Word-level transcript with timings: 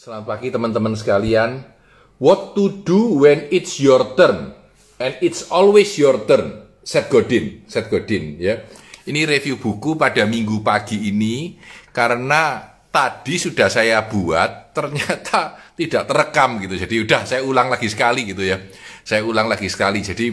Selamat 0.00 0.32
pagi 0.32 0.48
teman-teman 0.48 0.96
sekalian. 0.96 1.60
What 2.16 2.56
to 2.56 2.72
do 2.72 3.20
when 3.20 3.52
it's 3.52 3.76
your 3.76 4.16
turn 4.16 4.56
and 4.96 5.12
it's 5.20 5.52
always 5.52 5.92
your 6.00 6.24
turn. 6.24 6.72
Seth 6.80 7.12
Godin, 7.12 7.68
Seth 7.68 7.92
Godin 7.92 8.40
ya. 8.40 8.64
Ini 9.04 9.28
review 9.28 9.60
buku 9.60 10.00
pada 10.00 10.24
minggu 10.24 10.64
pagi 10.64 11.12
ini 11.12 11.60
karena 11.92 12.64
tadi 12.88 13.36
sudah 13.36 13.68
saya 13.68 14.00
buat 14.08 14.72
ternyata 14.72 15.60
tidak 15.84 16.08
terekam 16.08 16.64
gitu. 16.64 16.80
Jadi 16.80 16.94
udah 17.04 17.20
saya 17.28 17.44
ulang 17.44 17.68
lagi 17.68 17.92
sekali 17.92 18.24
gitu 18.24 18.40
ya. 18.40 18.56
Saya 19.04 19.20
ulang 19.20 19.52
lagi 19.52 19.68
sekali. 19.68 20.00
Jadi 20.00 20.32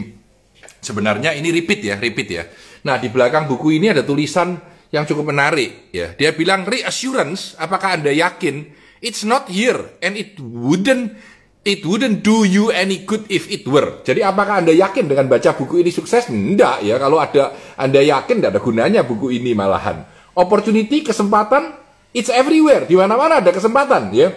sebenarnya 0.80 1.36
ini 1.36 1.52
repeat 1.52 1.80
ya, 1.84 2.00
repeat 2.00 2.28
ya. 2.32 2.48
Nah, 2.88 2.96
di 2.96 3.12
belakang 3.12 3.44
buku 3.44 3.76
ini 3.76 3.92
ada 3.92 4.00
tulisan 4.00 4.56
yang 4.88 5.04
cukup 5.04 5.28
menarik 5.28 5.92
ya. 5.92 6.16
Dia 6.16 6.32
bilang 6.32 6.64
reassurance, 6.64 7.52
apakah 7.60 8.00
Anda 8.00 8.16
yakin 8.16 8.77
it's 9.04 9.22
not 9.22 9.46
here 9.50 9.98
and 10.02 10.18
it 10.18 10.38
wouldn't 10.40 11.14
it 11.68 11.84
wouldn't 11.84 12.24
do 12.24 12.48
you 12.48 12.72
any 12.72 13.04
good 13.04 13.28
if 13.28 13.50
it 13.52 13.68
were. 13.68 14.00
Jadi 14.00 14.24
apakah 14.24 14.64
Anda 14.64 14.72
yakin 14.72 15.04
dengan 15.04 15.28
baca 15.28 15.52
buku 15.52 15.84
ini 15.84 15.92
sukses? 15.92 16.32
Enggak 16.32 16.80
ya. 16.80 16.96
Kalau 16.96 17.20
ada 17.20 17.52
Anda 17.76 18.00
yakin 18.00 18.40
tidak 18.40 18.56
ada 18.56 18.60
gunanya 18.62 19.00
buku 19.04 19.36
ini 19.36 19.52
malahan. 19.52 20.06
Opportunity, 20.38 21.02
kesempatan, 21.02 21.76
it's 22.14 22.30
everywhere. 22.30 22.86
Di 22.86 22.94
mana-mana 22.94 23.42
ada 23.42 23.50
kesempatan 23.50 24.14
ya. 24.14 24.30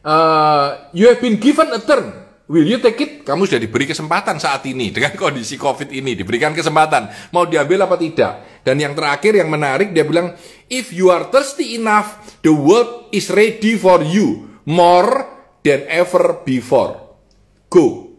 Uh, 0.00 0.88
you 0.96 1.06
have 1.12 1.20
been 1.20 1.36
given 1.36 1.68
a 1.70 1.78
turn. 1.78 2.19
Will 2.50 2.66
you 2.66 2.82
take 2.82 2.98
it? 2.98 3.12
Kamu 3.22 3.46
sudah 3.46 3.62
diberi 3.62 3.86
kesempatan 3.86 4.42
saat 4.42 4.66
ini 4.66 4.90
dengan 4.90 5.14
kondisi 5.14 5.54
COVID 5.54 5.86
ini, 5.94 6.18
diberikan 6.18 6.50
kesempatan. 6.50 7.30
Mau 7.30 7.46
diambil 7.46 7.86
apa 7.86 7.94
tidak? 7.94 8.66
Dan 8.66 8.82
yang 8.82 8.98
terakhir 8.98 9.38
yang 9.38 9.46
menarik 9.46 9.94
dia 9.94 10.02
bilang, 10.02 10.34
if 10.66 10.90
you 10.90 11.14
are 11.14 11.30
thirsty 11.30 11.78
enough, 11.78 12.18
the 12.42 12.50
world 12.50 13.06
is 13.14 13.30
ready 13.30 13.78
for 13.78 14.02
you 14.02 14.50
more 14.66 15.30
than 15.62 15.86
ever 15.86 16.42
before. 16.42 16.98
Go. 17.70 18.18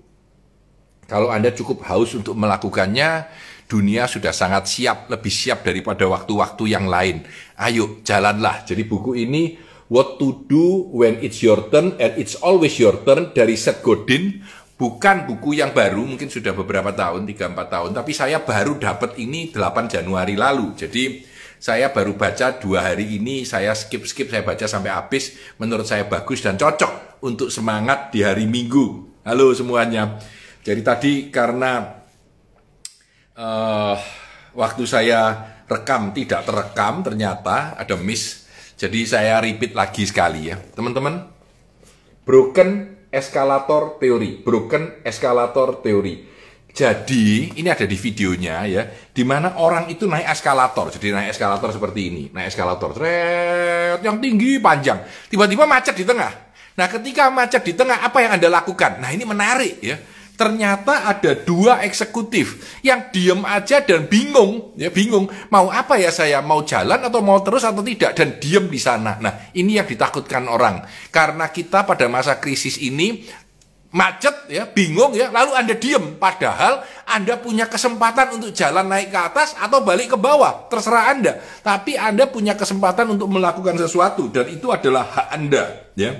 Kalau 1.11 1.27
Anda 1.27 1.51
cukup 1.51 1.83
haus 1.91 2.15
untuk 2.15 2.39
melakukannya, 2.39 3.27
dunia 3.67 4.07
sudah 4.07 4.31
sangat 4.31 4.63
siap, 4.71 5.11
lebih 5.11 5.27
siap 5.27 5.67
daripada 5.67 6.07
waktu-waktu 6.07 6.71
yang 6.71 6.87
lain. 6.87 7.27
Ayo, 7.59 7.99
jalanlah. 8.07 8.63
Jadi 8.63 8.87
buku 8.87 9.27
ini 9.27 9.59
What 9.91 10.23
to 10.23 10.47
do 10.47 10.87
when 10.95 11.19
it's 11.19 11.43
your 11.43 11.67
turn 11.67 11.99
and 11.99 12.15
it's 12.15 12.39
always 12.39 12.79
your 12.79 13.03
turn 13.03 13.35
dari 13.35 13.59
Seth 13.59 13.83
Godin 13.83 14.39
bukan 14.79 15.27
buku 15.27 15.59
yang 15.59 15.75
baru, 15.75 16.07
mungkin 16.07 16.31
sudah 16.31 16.55
beberapa 16.55 16.95
tahun, 16.95 17.27
3-4 17.27 17.53
tahun, 17.67 17.89
tapi 17.93 18.11
saya 18.15 18.39
baru 18.39 18.79
dapat 18.79 19.19
ini 19.19 19.51
8 19.51 19.91
Januari 19.91 20.39
lalu. 20.39 20.79
Jadi 20.79 21.27
saya 21.61 21.93
baru 21.93 22.17
baca 22.17 22.57
dua 22.57 22.89
hari 22.89 23.21
ini, 23.21 23.45
saya 23.45 23.77
skip-skip, 23.77 24.33
saya 24.33 24.41
baca 24.41 24.65
sampai 24.65 24.89
habis, 24.89 25.37
menurut 25.61 25.85
saya 25.85 26.09
bagus 26.09 26.41
dan 26.41 26.57
cocok 26.57 27.21
untuk 27.21 27.53
semangat 27.53 28.09
di 28.09 28.25
hari 28.25 28.49
Minggu. 28.49 29.11
Halo 29.21 29.53
semuanya. 29.53 30.17
Jadi 30.65 30.81
tadi 30.81 31.13
karena 31.29 32.01
uh, 33.37 33.95
waktu 34.57 34.83
saya 34.89 35.35
rekam 35.69 36.09
tidak 36.15 36.49
terekam, 36.49 37.05
ternyata 37.05 37.77
ada 37.77 37.93
miss 37.99 38.40
jadi 38.81 38.99
saya 39.05 39.37
repeat 39.37 39.77
lagi 39.77 40.09
sekali 40.09 40.49
ya. 40.49 40.57
Teman-teman, 40.57 41.29
broken 42.25 42.97
escalator 43.13 44.01
teori, 44.01 44.41
broken 44.41 45.05
escalator 45.05 45.85
teori. 45.85 46.33
Jadi, 46.73 47.53
ini 47.61 47.69
ada 47.69 47.85
di 47.85 47.93
videonya 47.93 48.65
ya, 48.65 48.81
di 49.13 49.21
mana 49.21 49.61
orang 49.61 49.85
itu 49.93 50.09
naik 50.09 50.33
eskalator. 50.33 50.89
Jadi 50.89 51.13
naik 51.13 51.29
eskalator 51.29 51.69
seperti 51.69 52.09
ini, 52.09 52.23
naik 52.33 52.49
eskalator, 52.49 52.89
tret, 52.97 54.01
yang 54.01 54.17
tinggi, 54.17 54.57
panjang. 54.57 55.05
Tiba-tiba 55.29 55.69
macet 55.69 55.93
di 55.93 56.07
tengah. 56.07 56.31
Nah, 56.73 56.87
ketika 56.89 57.29
macet 57.29 57.61
di 57.61 57.77
tengah, 57.77 58.01
apa 58.01 58.17
yang 58.23 58.33
Anda 58.33 58.49
lakukan? 58.49 58.97
Nah, 58.97 59.13
ini 59.13 59.27
menarik 59.29 59.77
ya 59.77 59.99
ternyata 60.41 61.05
ada 61.05 61.37
dua 61.37 61.85
eksekutif 61.85 62.81
yang 62.81 63.13
diem 63.13 63.45
aja 63.45 63.77
dan 63.85 64.09
bingung, 64.09 64.73
ya 64.73 64.89
bingung. 64.89 65.29
Mau 65.53 65.69
apa 65.69 66.01
ya 66.01 66.09
saya? 66.09 66.41
Mau 66.41 66.65
jalan 66.65 66.97
atau 66.97 67.21
mau 67.21 67.37
terus 67.45 67.61
atau 67.61 67.85
tidak? 67.85 68.17
Dan 68.17 68.41
diem 68.41 68.65
di 68.65 68.81
sana. 68.81 69.21
Nah 69.21 69.53
ini 69.53 69.77
yang 69.77 69.85
ditakutkan 69.85 70.49
orang. 70.49 70.81
Karena 71.13 71.53
kita 71.53 71.85
pada 71.85 72.09
masa 72.09 72.41
krisis 72.41 72.81
ini 72.81 73.21
macet 73.93 74.49
ya 74.49 74.65
bingung 74.65 75.13
ya. 75.13 75.29
Lalu 75.29 75.51
anda 75.53 75.77
diem. 75.77 76.17
Padahal 76.17 76.81
anda 77.05 77.37
punya 77.37 77.69
kesempatan 77.69 78.41
untuk 78.41 78.49
jalan 78.49 78.89
naik 78.89 79.13
ke 79.13 79.19
atas 79.21 79.53
atau 79.61 79.85
balik 79.85 80.09
ke 80.09 80.17
bawah. 80.17 80.65
Terserah 80.73 81.13
anda. 81.13 81.37
Tapi 81.61 82.01
anda 82.01 82.25
punya 82.25 82.57
kesempatan 82.57 83.13
untuk 83.13 83.29
melakukan 83.29 83.77
sesuatu. 83.77 84.25
Dan 84.33 84.49
itu 84.49 84.73
adalah 84.73 85.05
hak 85.05 85.27
anda 85.37 85.85
ya. 85.93 86.17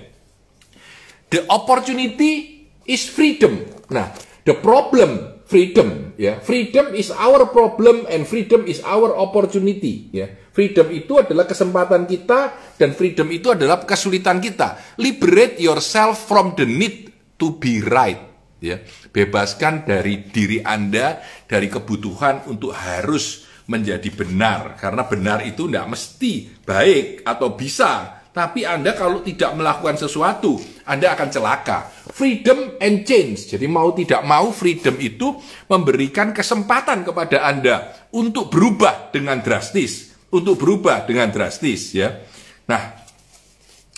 The 1.34 1.48
opportunity 1.50 2.51
is 2.86 3.08
freedom 3.10 3.82
Nah, 3.92 4.08
the 4.48 4.56
problem 4.56 5.44
freedom 5.46 6.16
ya. 6.16 6.40
Freedom 6.40 6.96
is 6.96 7.12
our 7.12 7.52
problem 7.52 8.08
and 8.08 8.24
freedom 8.24 8.64
is 8.64 8.80
our 8.88 9.12
opportunity 9.12 10.08
ya. 10.16 10.32
Freedom 10.56 10.88
itu 10.92 11.20
adalah 11.20 11.44
kesempatan 11.44 12.08
kita 12.08 12.56
dan 12.80 12.96
freedom 12.96 13.28
itu 13.28 13.52
adalah 13.52 13.84
kesulitan 13.84 14.40
kita. 14.40 14.96
Liberate 15.04 15.60
yourself 15.60 16.24
from 16.28 16.56
the 16.56 16.64
need 16.64 17.12
to 17.36 17.60
be 17.60 17.84
right 17.84 18.20
ya. 18.64 18.80
Bebaskan 19.12 19.84
dari 19.84 20.32
diri 20.32 20.64
Anda 20.64 21.20
dari 21.44 21.68
kebutuhan 21.68 22.48
untuk 22.48 22.72
harus 22.72 23.52
menjadi 23.68 24.08
benar 24.12 24.80
karena 24.80 25.04
benar 25.08 25.44
itu 25.44 25.68
tidak 25.68 25.88
mesti 25.96 26.34
baik 26.64 27.24
atau 27.24 27.56
bisa 27.56 28.21
tapi 28.32 28.64
Anda 28.64 28.96
kalau 28.96 29.20
tidak 29.20 29.52
melakukan 29.60 30.00
sesuatu, 30.00 30.56
Anda 30.88 31.12
akan 31.12 31.28
celaka. 31.28 31.92
Freedom 32.16 32.80
and 32.80 33.04
change. 33.04 33.52
Jadi 33.52 33.68
mau 33.68 33.92
tidak 33.92 34.24
mau 34.24 34.56
freedom 34.56 34.96
itu 35.04 35.36
memberikan 35.68 36.32
kesempatan 36.32 37.04
kepada 37.04 37.44
Anda 37.44 38.08
untuk 38.16 38.48
berubah 38.48 39.12
dengan 39.12 39.44
drastis. 39.44 40.16
Untuk 40.32 40.64
berubah 40.64 41.04
dengan 41.04 41.28
drastis 41.28 41.92
ya. 41.92 42.24
Nah, 42.72 43.04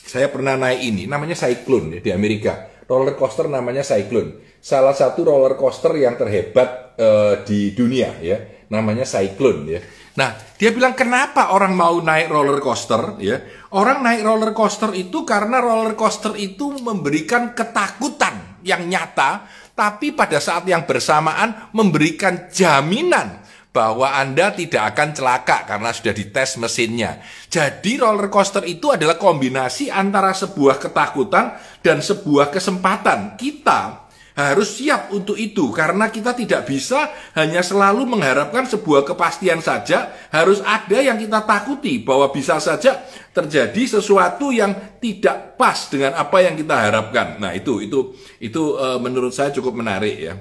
saya 0.01 0.33
pernah 0.33 0.57
naik 0.57 0.81
ini, 0.81 1.03
namanya 1.05 1.37
Cyclone 1.37 1.97
ya, 1.97 1.99
di 2.01 2.09
Amerika. 2.09 2.73
Roller 2.89 3.13
coaster 3.13 3.45
namanya 3.45 3.85
Cyclone. 3.85 4.57
Salah 4.57 4.97
satu 4.97 5.29
roller 5.29 5.53
coaster 5.57 5.93
yang 5.93 6.17
terhebat 6.17 6.97
uh, 6.97 7.45
di 7.45 7.73
dunia 7.77 8.17
ya, 8.17 8.65
namanya 8.73 9.05
Cyclone 9.05 9.61
ya. 9.69 9.81
Nah, 10.13 10.37
dia 10.57 10.69
bilang 10.69 10.93
kenapa 10.93 11.49
orang 11.57 11.73
mau 11.73 11.97
naik 11.97 12.29
roller 12.29 12.61
coaster 12.61 13.17
ya? 13.17 13.62
Orang 13.73 14.05
naik 14.05 14.21
roller 14.21 14.53
coaster 14.53 14.93
itu 14.93 15.25
karena 15.25 15.57
roller 15.57 15.97
coaster 15.97 16.37
itu 16.37 16.77
memberikan 16.77 17.57
ketakutan 17.57 18.61
yang 18.61 18.85
nyata, 18.85 19.49
tapi 19.73 20.13
pada 20.13 20.37
saat 20.37 20.61
yang 20.69 20.85
bersamaan 20.85 21.73
memberikan 21.73 22.53
jaminan 22.53 23.41
bahwa 23.73 24.13
Anda 24.13 24.53
tidak 24.53 24.93
akan 24.93 25.17
celaka 25.17 25.65
karena 25.65 25.89
sudah 25.89 26.13
dites 26.13 26.61
mesinnya. 26.61 27.17
Jadi 27.49 27.97
roller 27.97 28.29
coaster 28.29 28.61
itu 28.69 28.93
adalah 28.93 29.17
kombinasi 29.17 29.89
antara 29.89 30.37
sebuah 30.37 30.77
ketakutan 30.77 31.57
dan 31.81 31.97
sebuah 31.97 32.53
kesempatan. 32.53 33.33
Kita 33.41 34.02
harus 34.33 34.81
siap 34.81 35.13
untuk 35.13 35.37
itu 35.37 35.69
karena 35.69 36.09
kita 36.09 36.33
tidak 36.33 36.65
bisa 36.65 37.13
hanya 37.37 37.61
selalu 37.61 38.09
mengharapkan 38.09 38.65
sebuah 38.65 39.05
kepastian 39.05 39.61
saja. 39.61 40.09
Harus 40.33 40.61
ada 40.65 40.97
yang 40.97 41.21
kita 41.21 41.45
takuti 41.45 42.01
bahwa 42.01 42.33
bisa 42.33 42.57
saja 42.57 43.05
terjadi 43.29 43.99
sesuatu 43.99 44.49
yang 44.49 44.97
tidak 44.97 45.53
pas 45.57 45.89
dengan 45.89 46.17
apa 46.17 46.41
yang 46.41 46.57
kita 46.57 46.73
harapkan. 46.73 47.37
Nah 47.37 47.53
itu 47.53 47.85
itu 47.85 48.17
itu 48.41 48.77
e, 48.77 48.87
menurut 48.97 49.33
saya 49.33 49.53
cukup 49.53 49.77
menarik 49.77 50.17
ya. 50.17 50.33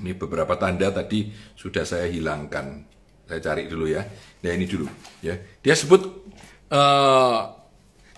Ini 0.00 0.16
beberapa 0.16 0.56
tanda 0.56 0.88
tadi 0.92 1.28
sudah 1.56 1.84
saya 1.84 2.08
hilangkan. 2.08 2.84
Saya 3.28 3.40
cari 3.40 3.68
dulu 3.68 3.88
ya. 3.88 4.04
Nah 4.44 4.52
ini 4.52 4.64
dulu 4.64 4.88
ya. 5.20 5.36
Dia 5.60 5.76
sebut 5.76 6.02
uh, 6.72 7.40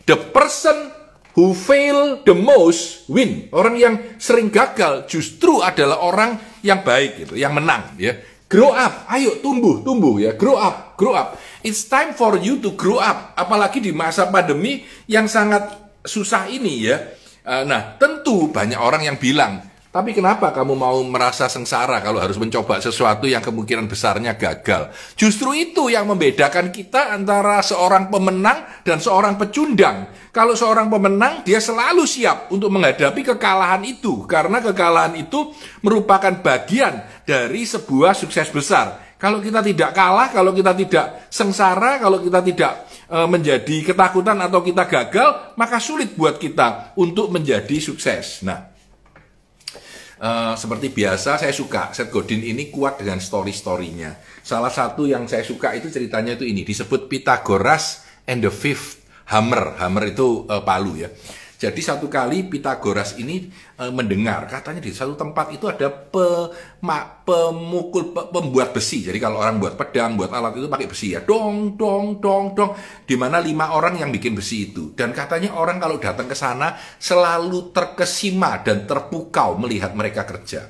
the 0.07 0.17
person 0.31 1.02
who 1.35 1.57
fail 1.57 2.21
the 2.25 2.37
most 2.37 3.09
win. 3.09 3.49
Orang 3.53 3.77
yang 3.81 4.17
sering 4.21 4.53
gagal 4.53 5.09
justru 5.09 5.65
adalah 5.65 6.01
orang 6.05 6.37
yang 6.61 6.85
baik 6.85 7.27
gitu, 7.27 7.35
yang 7.37 7.57
menang 7.57 7.97
ya. 7.97 8.13
Grow 8.53 8.77
up, 8.77 9.09
ayo 9.09 9.41
tumbuh, 9.41 9.81
tumbuh 9.81 10.21
ya. 10.21 10.37
Grow 10.37 10.61
up, 10.61 10.93
grow 11.01 11.17
up. 11.17 11.41
It's 11.65 11.89
time 11.89 12.13
for 12.13 12.37
you 12.37 12.61
to 12.61 12.77
grow 12.77 13.01
up. 13.01 13.33
Apalagi 13.33 13.81
di 13.81 13.97
masa 13.97 14.29
pandemi 14.29 14.85
yang 15.09 15.25
sangat 15.25 15.73
susah 16.05 16.53
ini 16.53 16.85
ya. 16.85 17.01
Eh, 17.43 17.65
nah, 17.65 17.97
tentu 17.97 18.53
banyak 18.53 18.77
orang 18.77 19.09
yang 19.09 19.17
bilang, 19.17 19.72
tapi 19.93 20.17
kenapa 20.17 20.57
kamu 20.57 20.73
mau 20.73 20.97
merasa 21.05 21.53
sengsara 21.53 22.01
kalau 22.01 22.17
harus 22.17 22.41
mencoba 22.41 22.81
sesuatu 22.81 23.29
yang 23.29 23.45
kemungkinan 23.45 23.85
besarnya 23.93 24.33
gagal? 24.41 24.89
Justru 25.21 25.53
itu 25.53 25.93
yang 25.93 26.09
membedakan 26.09 26.73
kita 26.73 27.13
antara 27.13 27.61
seorang 27.61 28.09
pemenang 28.09 28.81
dan 28.89 29.05
seorang 29.05 29.37
pecundang. 29.37 30.09
Kalau 30.33 30.57
seorang 30.57 30.89
pemenang, 30.89 31.45
dia 31.45 31.61
selalu 31.61 32.09
siap 32.09 32.49
untuk 32.49 32.73
menghadapi 32.73 33.37
kekalahan 33.37 33.85
itu. 33.85 34.25
Karena 34.25 34.65
kekalahan 34.65 35.13
itu 35.13 35.53
merupakan 35.85 36.41
bagian 36.41 37.05
dari 37.29 37.69
sebuah 37.69 38.17
sukses 38.17 38.49
besar. 38.49 39.13
Kalau 39.21 39.45
kita 39.45 39.61
tidak 39.61 39.93
kalah, 39.93 40.33
kalau 40.33 40.57
kita 40.57 40.73
tidak 40.73 41.29
sengsara, 41.29 42.01
kalau 42.01 42.17
kita 42.17 42.41
tidak 42.41 42.89
e, 43.13 43.19
menjadi 43.29 43.93
ketakutan 43.93 44.41
atau 44.41 44.65
kita 44.65 44.89
gagal, 44.89 45.53
maka 45.61 45.77
sulit 45.77 46.17
buat 46.17 46.41
kita 46.41 46.97
untuk 46.97 47.29
menjadi 47.29 47.77
sukses. 47.77 48.41
Nah, 48.43 48.72
e, 50.23 50.31
seperti 50.55 50.95
biasa 50.95 51.43
saya 51.43 51.51
suka 51.51 51.91
Seth 51.91 52.15
Godin 52.15 52.47
ini 52.47 52.71
kuat 52.71 53.03
dengan 53.03 53.19
story-storynya. 53.19 54.23
Salah 54.47 54.71
satu 54.71 55.11
yang 55.11 55.27
saya 55.27 55.43
suka 55.43 55.75
itu 55.75 55.91
ceritanya 55.91 56.39
itu 56.39 56.47
ini 56.47 56.63
disebut 56.63 57.11
Pythagoras 57.11 58.07
and 58.31 58.47
the 58.47 58.53
Fifth 58.55 59.03
Hammer. 59.35 59.75
Hammer 59.83 60.15
itu 60.15 60.47
e, 60.47 60.55
palu 60.63 61.03
ya. 61.03 61.11
Jadi 61.63 61.79
satu 61.79 62.11
kali 62.11 62.51
Pitagoras 62.51 63.15
ini 63.23 63.47
e, 63.79 63.85
mendengar 63.95 64.51
katanya 64.51 64.83
di 64.83 64.91
satu 64.91 65.15
tempat 65.15 65.55
itu 65.55 65.71
ada 65.71 65.87
pe, 65.87 66.51
ma, 66.83 67.07
pemukul 67.23 68.11
pe, 68.11 68.35
pembuat 68.35 68.75
besi. 68.75 69.07
Jadi 69.07 69.23
kalau 69.23 69.39
orang 69.39 69.63
buat 69.63 69.79
pedang, 69.79 70.19
buat 70.19 70.35
alat 70.35 70.59
itu 70.59 70.67
pakai 70.67 70.91
besi 70.91 71.15
ya. 71.15 71.23
Dong 71.23 71.79
dong 71.79 72.19
dong 72.19 72.59
dong 72.59 72.75
di 73.07 73.15
mana 73.15 73.39
lima 73.39 73.79
orang 73.79 73.95
yang 73.95 74.11
bikin 74.11 74.35
besi 74.35 74.75
itu. 74.75 74.91
Dan 74.99 75.15
katanya 75.15 75.55
orang 75.55 75.79
kalau 75.79 76.03
datang 76.03 76.27
ke 76.27 76.35
sana 76.35 76.75
selalu 76.99 77.71
terkesima 77.71 78.59
dan 78.67 78.83
terpukau 78.83 79.55
melihat 79.55 79.95
mereka 79.95 80.27
kerja. 80.27 80.67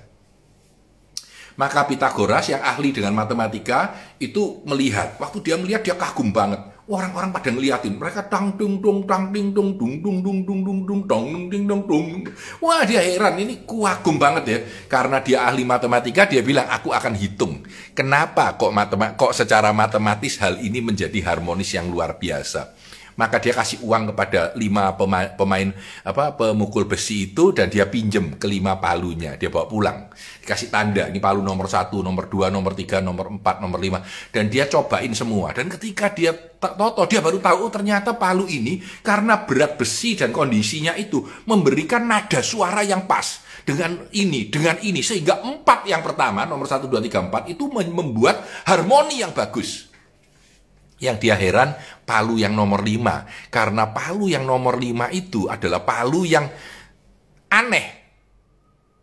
Maka 1.56 1.88
Pitagoras 1.88 2.52
yang 2.52 2.60
ahli 2.60 2.92
dengan 2.92 3.16
matematika 3.16 3.96
itu 4.20 4.60
melihat. 4.68 5.16
Waktu 5.16 5.40
dia 5.40 5.56
melihat 5.56 5.80
dia 5.88 5.96
kagum 5.96 6.36
banget 6.36 6.71
orang-orang 6.92 7.32
pada 7.32 7.48
ngeliatin 7.48 7.96
mereka 7.96 8.28
tang 8.28 8.52
dung 8.60 8.84
dung 8.84 9.08
tang 9.08 9.32
ding 9.32 9.56
dung 9.56 9.80
dung 9.80 10.04
dung 10.04 10.20
dung 10.20 10.44
dung 10.44 10.60
dung 10.60 10.80
dung 10.84 11.00
dong 11.08 11.28
ding 11.48 11.64
dong 11.64 11.82
dung. 11.88 12.28
Wah 12.60 12.84
dia 12.84 13.00
heran 13.00 13.40
ini 13.40 13.64
kuagum 13.64 14.20
banget 14.20 14.44
ya. 14.44 14.58
Karena 14.92 15.24
dia 15.24 15.48
ahli 15.48 15.64
matematika 15.64 16.28
dia 16.28 16.44
bilang 16.44 16.68
aku 16.68 16.92
akan 16.92 17.16
hitung. 17.16 17.64
Kenapa 17.96 18.60
kok 18.60 18.70
matemat 18.76 19.16
kok 19.16 19.32
secara 19.32 19.72
matematis 19.72 20.36
hal 20.36 20.60
ini 20.60 20.84
menjadi 20.84 21.18
harmonis 21.24 21.72
yang 21.72 21.88
luar 21.88 22.20
biasa 22.20 22.81
maka 23.16 23.38
dia 23.38 23.52
kasih 23.52 23.84
uang 23.84 24.12
kepada 24.14 24.56
lima 24.56 24.96
pemain, 24.96 25.28
pemain 25.36 25.68
apa 26.02 26.32
pemukul 26.32 26.88
besi 26.88 27.32
itu 27.32 27.52
dan 27.52 27.68
dia 27.68 27.86
pinjem 27.88 28.36
kelima 28.40 28.80
palunya. 28.80 29.36
Dia 29.36 29.52
bawa 29.52 29.66
pulang. 29.68 29.98
Dikasih 30.42 30.68
tanda 30.72 31.06
ini 31.06 31.20
palu 31.20 31.44
nomor 31.44 31.68
satu 31.68 32.00
nomor 32.00 32.26
dua 32.26 32.48
nomor 32.48 32.72
tiga 32.72 33.04
nomor 33.04 33.28
empat 33.28 33.60
nomor 33.60 33.78
lima. 33.78 34.00
Dan 34.32 34.48
dia 34.48 34.66
cobain 34.66 35.12
semua. 35.12 35.52
Dan 35.52 35.68
ketika 35.68 36.10
dia 36.10 36.32
toto 36.58 37.04
dia 37.10 37.20
baru 37.20 37.42
tahu 37.42 37.68
oh, 37.68 37.72
ternyata 37.72 38.16
palu 38.16 38.46
ini 38.48 38.80
karena 39.02 39.44
berat 39.44 39.76
besi 39.76 40.14
dan 40.16 40.30
kondisinya 40.30 40.96
itu 40.96 41.22
memberikan 41.44 42.06
nada 42.06 42.40
suara 42.40 42.80
yang 42.86 43.04
pas 43.04 43.52
dengan 43.62 44.10
ini, 44.10 44.50
dengan 44.50 44.78
ini, 44.82 45.00
sehingga 45.00 45.38
empat 45.42 45.86
yang 45.86 46.02
pertama, 46.02 46.42
nomor 46.42 46.66
satu, 46.66 46.90
dua, 46.90 46.98
tiga, 46.98 47.22
empat, 47.22 47.46
itu 47.46 47.70
membuat 47.70 48.42
harmoni 48.66 49.22
yang 49.22 49.30
bagus. 49.30 49.91
Yang 51.02 51.16
dia 51.18 51.34
heran, 51.34 51.74
palu 52.06 52.38
yang 52.38 52.54
nomor 52.54 52.86
5. 52.86 53.50
Karena 53.50 53.90
palu 53.90 54.30
yang 54.30 54.46
nomor 54.46 54.78
5 54.78 55.10
itu 55.10 55.50
adalah 55.50 55.82
palu 55.82 56.22
yang 56.22 56.46
aneh. 57.50 57.86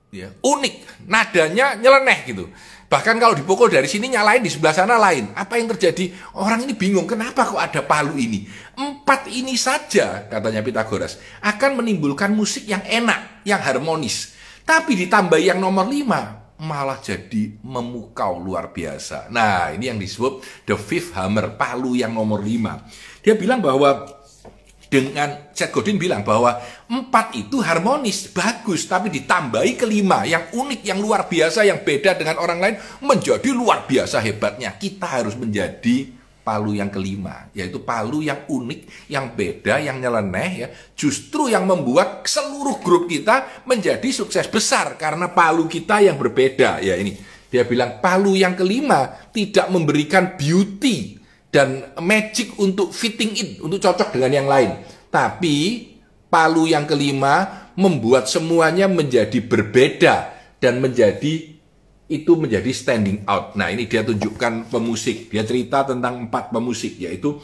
Ya, 0.10 0.32
unik, 0.42 1.06
nadanya 1.06 1.76
nyeleneh 1.76 2.20
gitu. 2.26 2.50
Bahkan 2.90 3.22
kalau 3.22 3.38
dipukul 3.38 3.70
dari 3.70 3.86
sini 3.86 4.10
nyalain 4.10 4.42
di 4.42 4.50
sebelah 4.50 4.74
sana 4.74 4.98
lain. 4.98 5.30
Apa 5.38 5.62
yang 5.62 5.70
terjadi? 5.78 6.10
Orang 6.42 6.66
ini 6.66 6.74
bingung, 6.74 7.06
kenapa 7.06 7.46
kok 7.46 7.62
ada 7.62 7.86
palu 7.86 8.18
ini? 8.18 8.50
Empat 8.74 9.30
ini 9.30 9.54
saja, 9.54 10.26
katanya 10.26 10.66
Pitagoras, 10.66 11.22
akan 11.46 11.86
menimbulkan 11.86 12.34
musik 12.34 12.66
yang 12.66 12.82
enak, 12.82 13.46
yang 13.46 13.62
harmonis. 13.62 14.34
Tapi 14.66 14.98
ditambah 15.06 15.38
yang 15.38 15.62
nomor 15.62 15.86
lima, 15.86 16.39
malah 16.60 17.00
jadi 17.00 17.56
memukau 17.64 18.36
luar 18.36 18.76
biasa. 18.76 19.32
Nah, 19.32 19.72
ini 19.72 19.88
yang 19.88 20.00
disebut 20.00 20.44
the 20.68 20.76
fifth 20.76 21.16
hammer, 21.16 21.56
palu 21.56 21.96
yang 21.96 22.12
nomor 22.12 22.44
lima. 22.44 22.84
Dia 23.24 23.40
bilang 23.40 23.64
bahwa 23.64 24.20
dengan 24.90 25.54
Seth 25.54 25.72
Godin 25.72 26.02
bilang 26.02 26.26
bahwa 26.26 26.60
empat 26.90 27.38
itu 27.38 27.62
harmonis, 27.62 28.34
bagus, 28.34 28.90
tapi 28.90 29.14
ditambahi 29.14 29.78
kelima 29.78 30.26
yang 30.26 30.50
unik, 30.52 30.82
yang 30.82 31.00
luar 31.00 31.30
biasa, 31.30 31.64
yang 31.64 31.86
beda 31.86 32.18
dengan 32.18 32.42
orang 32.42 32.60
lain 32.60 32.76
menjadi 33.06 33.50
luar 33.54 33.86
biasa 33.86 34.20
hebatnya. 34.20 34.76
Kita 34.76 35.06
harus 35.06 35.38
menjadi 35.38 36.19
palu 36.50 36.74
yang 36.74 36.90
kelima, 36.90 37.46
yaitu 37.54 37.78
palu 37.86 38.26
yang 38.26 38.42
unik, 38.50 39.06
yang 39.06 39.38
beda, 39.38 39.78
yang 39.78 40.02
nyeleneh 40.02 40.52
ya, 40.66 40.68
justru 40.98 41.46
yang 41.46 41.70
membuat 41.70 42.26
seluruh 42.26 42.82
grup 42.82 43.06
kita 43.06 43.62
menjadi 43.70 44.10
sukses 44.10 44.50
besar 44.50 44.98
karena 44.98 45.30
palu 45.30 45.70
kita 45.70 46.02
yang 46.02 46.18
berbeda 46.18 46.82
ya 46.82 46.98
ini. 46.98 47.14
Dia 47.54 47.70
bilang 47.70 48.02
palu 48.02 48.34
yang 48.34 48.58
kelima 48.58 49.30
tidak 49.30 49.70
memberikan 49.70 50.34
beauty 50.34 51.22
dan 51.54 51.94
magic 52.02 52.58
untuk 52.58 52.90
fitting 52.90 53.38
in, 53.38 53.50
untuk 53.62 53.78
cocok 53.78 54.10
dengan 54.18 54.42
yang 54.42 54.48
lain. 54.50 54.82
Tapi 55.14 55.86
palu 56.34 56.66
yang 56.66 56.90
kelima 56.90 57.70
membuat 57.78 58.26
semuanya 58.26 58.90
menjadi 58.90 59.38
berbeda 59.38 60.34
dan 60.58 60.82
menjadi 60.82 61.59
itu 62.10 62.34
menjadi 62.34 62.74
standing 62.74 63.22
out. 63.30 63.54
Nah 63.54 63.70
ini 63.70 63.86
dia 63.86 64.02
tunjukkan 64.02 64.74
pemusik. 64.74 65.30
Dia 65.30 65.46
cerita 65.46 65.86
tentang 65.86 66.26
empat 66.26 66.50
pemusik 66.50 66.98
yaitu 66.98 67.38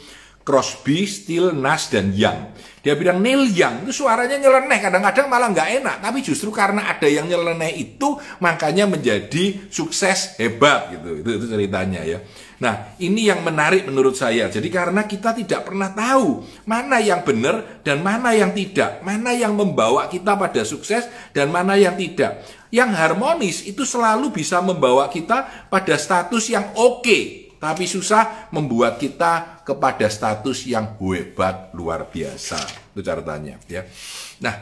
Crosby, 0.46 1.10
Steele, 1.10 1.50
Nash, 1.50 1.90
dan 1.90 2.14
Young. 2.14 2.54
Dia 2.86 2.94
bilang 2.94 3.18
Neil 3.18 3.50
Young 3.50 3.82
itu 3.82 4.06
suaranya 4.06 4.38
nyeleneh, 4.38 4.78
kadang-kadang 4.78 5.26
malah 5.26 5.50
nggak 5.50 5.82
enak. 5.82 5.96
Tapi 5.98 6.22
justru 6.22 6.54
karena 6.54 6.86
ada 6.86 7.10
yang 7.10 7.26
nyeleneh 7.26 7.74
itu, 7.74 8.14
makanya 8.38 8.86
menjadi 8.86 9.66
sukses 9.66 10.38
hebat 10.38 10.94
gitu. 10.94 11.18
Itu, 11.18 11.30
itu 11.34 11.46
ceritanya 11.50 12.06
ya. 12.06 12.22
Nah 12.62 12.94
ini 13.02 13.26
yang 13.26 13.42
menarik 13.42 13.90
menurut 13.90 14.14
saya. 14.14 14.46
Jadi 14.46 14.70
karena 14.70 15.02
kita 15.02 15.34
tidak 15.34 15.66
pernah 15.66 15.90
tahu 15.90 16.46
mana 16.62 17.02
yang 17.02 17.26
benar 17.26 17.82
dan 17.82 18.06
mana 18.06 18.30
yang 18.38 18.54
tidak. 18.54 19.02
Mana 19.02 19.34
yang 19.34 19.50
membawa 19.58 20.06
kita 20.06 20.38
pada 20.38 20.62
sukses 20.62 21.10
dan 21.34 21.50
mana 21.50 21.74
yang 21.74 21.98
tidak 21.98 22.46
yang 22.74 22.90
harmonis 22.92 23.62
itu 23.64 23.86
selalu 23.86 24.34
bisa 24.34 24.58
membawa 24.58 25.06
kita 25.06 25.68
pada 25.70 25.94
status 25.94 26.50
yang 26.50 26.74
oke, 26.74 27.02
okay, 27.02 27.22
tapi 27.62 27.86
susah 27.86 28.50
membuat 28.50 28.98
kita 28.98 29.55
kepada 29.66 30.06
status 30.06 30.62
yang 30.70 30.94
hebat 31.02 31.74
luar 31.74 32.06
biasa. 32.06 32.62
Itu 32.94 33.02
catatannya 33.02 33.66
ya. 33.66 33.82
Nah, 34.38 34.54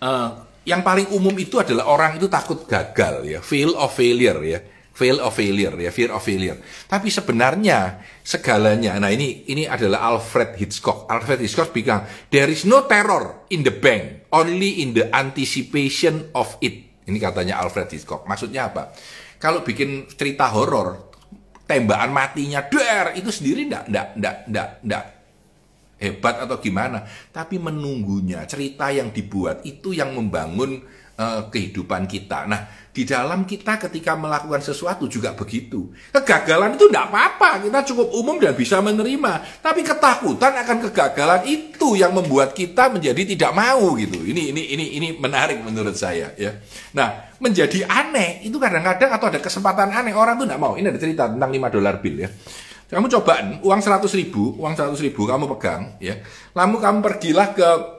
uh, 0.00 0.28
yang 0.64 0.80
paling 0.80 1.12
umum 1.12 1.36
itu 1.36 1.60
adalah 1.60 1.84
orang 1.92 2.16
itu 2.16 2.26
takut 2.32 2.64
gagal 2.64 3.28
ya, 3.28 3.44
feel 3.44 3.76
of 3.76 3.92
failure 3.92 4.40
ya. 4.40 4.60
Fail 4.96 5.20
of 5.20 5.36
failure 5.36 5.76
ya, 5.76 5.92
fear 5.92 6.08
of 6.08 6.24
failure. 6.24 6.56
Tapi 6.88 7.12
sebenarnya 7.12 8.00
segalanya, 8.24 8.96
nah 8.96 9.12
ini 9.12 9.44
ini 9.44 9.68
adalah 9.68 10.08
Alfred 10.08 10.56
Hitchcock. 10.56 11.04
Alfred 11.12 11.44
Hitchcock 11.44 11.68
bilang, 11.68 12.08
there 12.32 12.48
is 12.48 12.64
no 12.64 12.88
terror 12.88 13.44
in 13.52 13.60
the 13.60 13.76
bank, 13.76 14.24
only 14.32 14.80
in 14.80 14.96
the 14.96 15.12
anticipation 15.12 16.32
of 16.32 16.56
it. 16.64 17.04
Ini 17.04 17.18
katanya 17.20 17.60
Alfred 17.60 17.92
Hitchcock. 17.92 18.24
Maksudnya 18.24 18.72
apa? 18.72 18.96
Kalau 19.36 19.60
bikin 19.60 20.08
cerita 20.16 20.48
horor, 20.48 21.12
tembakan 21.66 22.14
matinya 22.14 22.62
der 22.62 23.18
itu 23.18 23.30
sendiri 23.34 23.66
ndak 23.66 23.90
ndak 23.90 24.06
ndak 24.16 24.36
ndak 24.48 24.70
ndak 24.86 25.04
hebat 25.96 26.44
atau 26.44 26.60
gimana, 26.60 27.08
tapi 27.32 27.56
menunggunya 27.56 28.44
cerita 28.44 28.92
yang 28.92 29.08
dibuat 29.08 29.64
itu 29.64 29.96
yang 29.96 30.12
membangun 30.12 30.84
uh, 31.16 31.48
kehidupan 31.48 32.04
kita. 32.06 32.44
Nah, 32.46 32.68
di 32.96 33.04
dalam 33.04 33.44
kita 33.44 33.76
ketika 33.76 34.16
melakukan 34.16 34.64
sesuatu 34.64 35.04
juga 35.04 35.36
begitu. 35.36 35.92
Kegagalan 36.16 36.80
itu 36.80 36.88
tidak 36.88 37.12
apa-apa, 37.12 37.60
kita 37.60 37.80
cukup 37.92 38.08
umum 38.16 38.40
dan 38.40 38.56
bisa 38.56 38.80
menerima. 38.80 39.60
Tapi 39.60 39.84
ketakutan 39.84 40.56
akan 40.64 40.88
kegagalan 40.88 41.44
itu 41.44 41.92
yang 42.00 42.16
membuat 42.16 42.56
kita 42.56 42.88
menjadi 42.88 43.36
tidak 43.36 43.52
mau 43.52 43.92
gitu. 44.00 44.16
Ini 44.16 44.52
ini 44.52 44.62
ini 44.72 44.84
ini 44.96 45.08
menarik 45.16 45.60
menurut 45.60 45.92
saya 45.92 46.32
ya. 46.40 46.56
Nah, 46.96 47.36
menjadi 47.36 47.84
aneh 47.84 48.40
itu 48.48 48.56
kadang-kadang 48.56 49.12
atau 49.12 49.28
ada 49.28 49.40
kesempatan 49.44 49.92
aneh 49.92 50.16
orang 50.16 50.40
tuh 50.40 50.48
tidak 50.48 50.60
mau. 50.60 50.72
Ini 50.80 50.88
ada 50.88 51.00
cerita 51.00 51.28
tentang 51.28 51.52
5 51.52 51.76
dolar 51.76 52.00
bill 52.00 52.16
ya. 52.24 52.30
Kamu 52.86 53.10
coba 53.10 53.42
uang 53.66 53.80
100 53.82 54.06
ribu, 54.14 54.62
uang 54.62 54.78
100 54.78 54.94
ribu 55.02 55.26
kamu 55.26 55.50
pegang 55.58 55.98
ya. 55.98 56.22
Lalu 56.54 56.78
kamu 56.78 56.98
pergilah 57.02 57.50
ke 57.50 57.95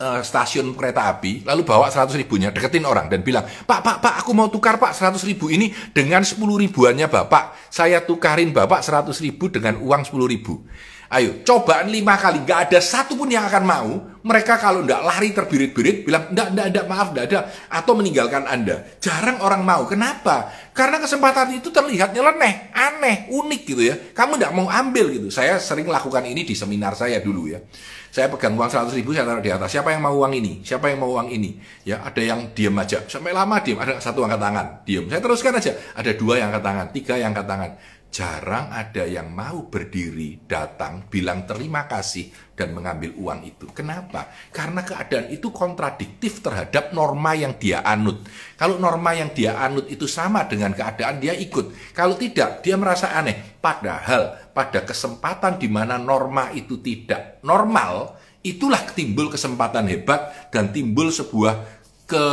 uh, 0.00 0.20
stasiun 0.20 0.76
kereta 0.76 1.08
api, 1.12 1.44
lalu 1.48 1.62
bawa 1.64 1.88
100 1.88 2.12
ribunya, 2.16 2.52
deketin 2.52 2.84
orang 2.84 3.08
dan 3.08 3.24
bilang, 3.24 3.44
Pak, 3.44 3.80
Pak, 3.80 3.96
Pak, 4.04 4.14
aku 4.24 4.32
mau 4.36 4.48
tukar 4.52 4.76
Pak 4.76 4.92
100 4.92 5.20
ribu 5.24 5.48
ini 5.48 5.72
dengan 5.92 6.24
10 6.24 6.36
ribuannya 6.40 7.08
Bapak. 7.08 7.72
Saya 7.72 8.04
tukarin 8.04 8.52
Bapak 8.52 8.84
100 8.84 9.12
ribu 9.24 9.48
dengan 9.48 9.80
uang 9.80 10.02
10 10.04 10.32
ribu. 10.32 10.64
Ayo, 11.06 11.46
cobaan 11.46 11.86
lima 11.86 12.18
kali, 12.18 12.42
nggak 12.42 12.70
ada 12.70 12.78
satupun 12.82 13.30
yang 13.30 13.46
akan 13.46 13.64
mau. 13.64 13.90
Mereka 14.26 14.58
kalau 14.58 14.82
nggak 14.82 15.06
lari 15.06 15.30
terbirit-birit, 15.30 16.02
bilang, 16.02 16.34
nggak, 16.34 16.48
nggak, 16.50 16.66
nggak, 16.74 16.86
maaf, 16.90 17.14
nggak 17.14 17.26
ada. 17.30 17.40
Atau 17.70 17.94
meninggalkan 17.94 18.42
Anda. 18.42 18.98
Jarang 18.98 19.38
orang 19.38 19.62
mau. 19.62 19.86
Kenapa? 19.86 20.50
Karena 20.74 20.98
kesempatan 20.98 21.54
itu 21.54 21.70
terlihat 21.70 22.10
nyeleneh, 22.10 22.74
aneh, 22.74 23.30
unik 23.30 23.62
gitu 23.62 23.86
ya. 23.86 23.94
Kamu 23.94 24.34
nggak 24.34 24.50
mau 24.50 24.66
ambil 24.66 25.14
gitu. 25.14 25.30
Saya 25.30 25.62
sering 25.62 25.86
lakukan 25.86 26.26
ini 26.26 26.42
di 26.42 26.58
seminar 26.58 26.98
saya 26.98 27.22
dulu 27.22 27.46
ya. 27.46 27.62
Saya 28.10 28.32
pegang 28.32 28.56
uang 28.56 28.66
100 28.66 28.96
ribu, 28.96 29.12
saya 29.12 29.28
taruh 29.28 29.44
di 29.44 29.52
atas. 29.52 29.68
Siapa 29.70 29.92
yang 29.92 30.00
mau 30.00 30.16
uang 30.16 30.32
ini? 30.34 30.64
Siapa 30.64 30.88
yang 30.88 31.04
mau 31.04 31.12
uang 31.14 31.28
ini? 31.30 31.60
Ya, 31.84 32.00
ada 32.00 32.18
yang 32.18 32.50
diam 32.56 32.72
aja. 32.80 33.04
Sampai 33.06 33.30
lama 33.30 33.60
diam. 33.60 33.76
Ada 33.78 34.00
satu 34.00 34.24
angkat 34.24 34.40
tangan, 34.40 34.66
diam. 34.88 35.04
Saya 35.06 35.20
teruskan 35.20 35.52
aja. 35.54 35.76
Ada 35.94 36.16
dua 36.16 36.40
yang 36.40 36.48
angkat 36.48 36.64
tangan, 36.64 36.86
tiga 36.96 37.14
yang 37.14 37.30
angkat 37.36 37.46
tangan. 37.46 37.70
Jarang 38.10 38.72
ada 38.72 39.04
yang 39.04 39.28
mau 39.28 39.68
berdiri, 39.68 40.48
datang, 40.48 41.04
bilang 41.12 41.44
terima 41.44 41.84
kasih, 41.84 42.32
dan 42.56 42.72
mengambil 42.72 43.12
uang 43.20 43.44
itu. 43.44 43.68
Kenapa? 43.76 44.32
Karena 44.48 44.80
keadaan 44.80 45.28
itu 45.28 45.52
kontradiktif 45.52 46.40
terhadap 46.40 46.96
norma 46.96 47.36
yang 47.36 47.60
dia 47.60 47.84
anut. 47.84 48.24
Kalau 48.56 48.80
norma 48.80 49.12
yang 49.12 49.36
dia 49.36 49.60
anut 49.60 49.84
itu 49.92 50.08
sama 50.08 50.48
dengan 50.48 50.72
keadaan, 50.72 51.20
dia 51.20 51.36
ikut. 51.36 51.92
Kalau 51.92 52.16
tidak, 52.16 52.64
dia 52.64 52.80
merasa 52.80 53.12
aneh. 53.12 53.60
Padahal 53.60 54.50
pada 54.56 54.88
kesempatan 54.88 55.60
di 55.60 55.68
mana 55.68 56.00
norma 56.00 56.48
itu 56.56 56.80
tidak 56.80 57.44
normal, 57.44 58.16
itulah 58.40 58.80
timbul 58.96 59.28
kesempatan 59.28 59.90
hebat 59.92 60.48
dan 60.48 60.72
timbul 60.72 61.12
sebuah 61.12 61.76
ke 62.08 62.24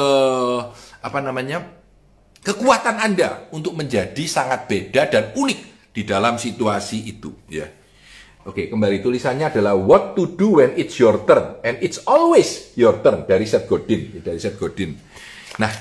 apa 1.03 1.19
namanya 1.19 1.82
kekuatan 2.43 2.99
Anda 2.99 3.47
untuk 3.55 3.73
menjadi 3.79 4.23
sangat 4.27 4.67
beda 4.67 5.07
dan 5.09 5.23
unik 5.33 5.91
di 5.95 6.03
dalam 6.03 6.35
situasi 6.35 7.07
itu 7.07 7.31
ya. 7.47 7.65
Oke, 8.43 8.67
kembali 8.67 8.99
tulisannya 8.99 9.55
adalah 9.55 9.71
what 9.71 10.19
to 10.19 10.27
do 10.35 10.59
when 10.59 10.75
it's 10.75 10.99
your 10.99 11.23
turn 11.23 11.63
and 11.63 11.79
it's 11.79 12.03
always 12.03 12.75
your 12.75 12.99
turn 12.99 13.23
dari 13.23 13.47
Seth 13.47 13.71
Godin, 13.71 14.19
dari 14.19 14.35
Seth 14.35 14.59
Godin. 14.59 14.99
Nah, 15.63 15.71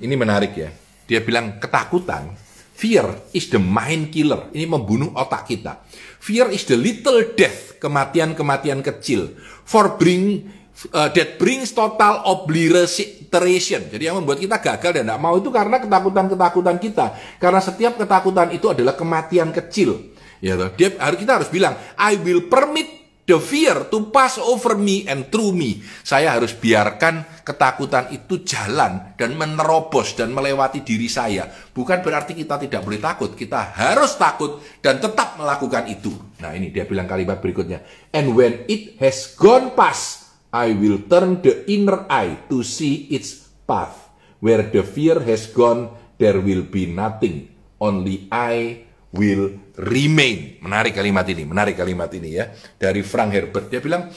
ini 0.00 0.16
menarik 0.16 0.56
ya. 0.56 0.72
Dia 1.04 1.20
bilang 1.20 1.60
ketakutan, 1.60 2.32
fear 2.72 3.04
is 3.36 3.52
the 3.52 3.60
mind 3.60 4.08
killer. 4.08 4.48
Ini 4.56 4.64
membunuh 4.64 5.12
otak 5.12 5.52
kita. 5.52 5.84
Fear 6.16 6.48
is 6.48 6.64
the 6.64 6.80
little 6.80 7.36
death, 7.36 7.76
kematian-kematian 7.76 8.80
kecil. 8.80 9.36
For 9.68 10.00
bring 10.00 10.48
uh, 10.94 11.10
that 11.10 11.40
brings 11.40 11.74
total 11.74 12.22
obliteration. 12.26 13.90
Jadi 13.90 14.02
yang 14.06 14.22
membuat 14.22 14.38
kita 14.38 14.56
gagal 14.62 14.90
dan 15.00 15.04
tidak 15.10 15.20
mau 15.20 15.34
itu 15.34 15.50
karena 15.50 15.76
ketakutan-ketakutan 15.82 16.76
kita. 16.78 17.06
Karena 17.42 17.60
setiap 17.62 17.98
ketakutan 17.98 18.54
itu 18.54 18.70
adalah 18.70 18.94
kematian 18.94 19.50
kecil. 19.50 20.14
Ya, 20.38 20.54
dia 20.78 20.94
harus 21.02 21.18
kita 21.18 21.32
harus 21.42 21.50
bilang, 21.50 21.74
I 21.98 22.14
will 22.22 22.46
permit 22.46 22.98
the 23.28 23.36
fear 23.36 23.90
to 23.92 24.08
pass 24.08 24.40
over 24.40 24.78
me 24.78 25.04
and 25.04 25.28
through 25.28 25.52
me. 25.52 25.84
Saya 26.06 26.32
harus 26.32 26.56
biarkan 26.56 27.44
ketakutan 27.44 28.08
itu 28.14 28.40
jalan 28.46 29.12
dan 29.20 29.36
menerobos 29.36 30.16
dan 30.16 30.32
melewati 30.32 30.80
diri 30.80 31.10
saya. 31.12 31.44
Bukan 31.50 32.00
berarti 32.00 32.32
kita 32.32 32.56
tidak 32.56 32.80
boleh 32.80 32.96
takut, 32.96 33.36
kita 33.36 33.76
harus 33.76 34.16
takut 34.16 34.64
dan 34.80 34.96
tetap 35.02 35.36
melakukan 35.36 35.90
itu. 35.92 36.14
Nah, 36.40 36.56
ini 36.56 36.72
dia 36.72 36.88
bilang 36.88 37.04
kalimat 37.04 37.42
berikutnya. 37.42 37.84
And 38.16 38.32
when 38.32 38.64
it 38.70 38.96
has 39.02 39.36
gone 39.36 39.76
past, 39.76 40.17
I 40.48 40.72
will 40.72 41.04
turn 41.04 41.44
the 41.44 41.68
inner 41.68 42.08
eye 42.08 42.48
to 42.48 42.64
see 42.64 43.12
its 43.12 43.52
path. 43.68 44.08
Where 44.40 44.64
the 44.64 44.86
fear 44.86 45.20
has 45.20 45.50
gone, 45.50 45.92
there 46.16 46.40
will 46.40 46.64
be 46.64 46.88
nothing. 46.88 47.52
Only 47.76 48.30
I 48.32 48.86
will 49.12 49.60
remain. 49.76 50.62
Menarik 50.64 50.96
kalimat 50.96 51.26
ini, 51.28 51.44
menarik 51.44 51.76
kalimat 51.76 52.08
ini 52.14 52.38
ya. 52.38 52.48
Dari 52.80 53.04
Frank 53.04 53.30
Herbert. 53.34 53.66
Dia 53.68 53.82
bilang, 53.82 54.08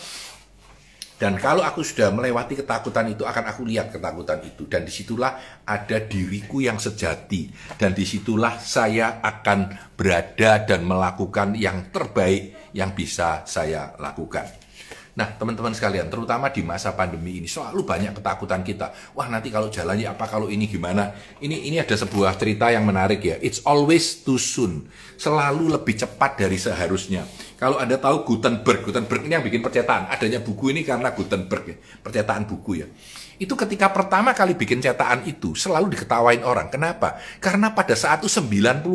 dan 1.21 1.37
kalau 1.37 1.61
aku 1.61 1.85
sudah 1.85 2.09
melewati 2.09 2.57
ketakutan 2.57 3.11
itu, 3.13 3.27
akan 3.27 3.51
aku 3.51 3.61
lihat 3.67 3.93
ketakutan 3.93 4.41
itu. 4.41 4.65
Dan 4.65 4.87
di 4.87 4.93
situlah 4.93 5.61
ada 5.67 5.97
diriku 6.01 6.63
yang 6.63 6.81
sejati. 6.81 7.51
Dan 7.77 7.93
di 7.93 8.07
situlah 8.07 8.57
saya 8.57 9.19
akan 9.21 9.93
berada 9.93 10.63
dan 10.65 10.81
melakukan 10.87 11.53
yang 11.53 11.93
terbaik 11.93 12.73
yang 12.73 12.95
bisa 12.95 13.45
saya 13.45 13.93
lakukan. 14.01 14.60
Nah, 15.11 15.27
teman-teman 15.35 15.75
sekalian, 15.75 16.07
terutama 16.07 16.47
di 16.47 16.63
masa 16.63 16.95
pandemi 16.95 17.43
ini 17.43 17.47
selalu 17.47 17.83
banyak 17.83 18.15
ketakutan 18.15 18.63
kita. 18.63 18.95
Wah, 19.11 19.27
nanti 19.27 19.51
kalau 19.51 19.67
jalannya 19.67 20.07
apa, 20.07 20.23
kalau 20.23 20.47
ini 20.47 20.71
gimana? 20.71 21.11
Ini 21.43 21.67
ini 21.67 21.77
ada 21.83 21.95
sebuah 21.99 22.39
cerita 22.39 22.71
yang 22.71 22.87
menarik 22.87 23.19
ya. 23.19 23.35
It's 23.43 23.59
always 23.67 24.23
too 24.23 24.39
soon. 24.39 24.87
Selalu 25.19 25.75
lebih 25.75 25.99
cepat 25.99 26.39
dari 26.39 26.55
seharusnya. 26.55 27.27
Kalau 27.59 27.77
Anda 27.77 27.99
tahu 27.99 28.23
Gutenberg, 28.23 28.87
Gutenberg 28.87 29.27
ini 29.27 29.35
yang 29.35 29.43
bikin 29.43 29.59
percetakan. 29.59 30.07
Adanya 30.07 30.39
buku 30.39 30.71
ini 30.71 30.81
karena 30.87 31.11
Gutenberg 31.11 31.63
ya, 31.67 31.77
percetakan 32.01 32.47
buku 32.47 32.81
ya 32.81 32.87
itu 33.41 33.57
ketika 33.57 33.89
pertama 33.89 34.37
kali 34.37 34.53
bikin 34.53 34.77
cetakan 34.77 35.25
itu 35.25 35.57
selalu 35.57 35.97
diketawain 35.97 36.45
orang. 36.45 36.69
Kenapa? 36.69 37.17
Karena 37.41 37.73
pada 37.73 37.97
saat 37.97 38.21
itu 38.21 38.29
95% 38.29 38.85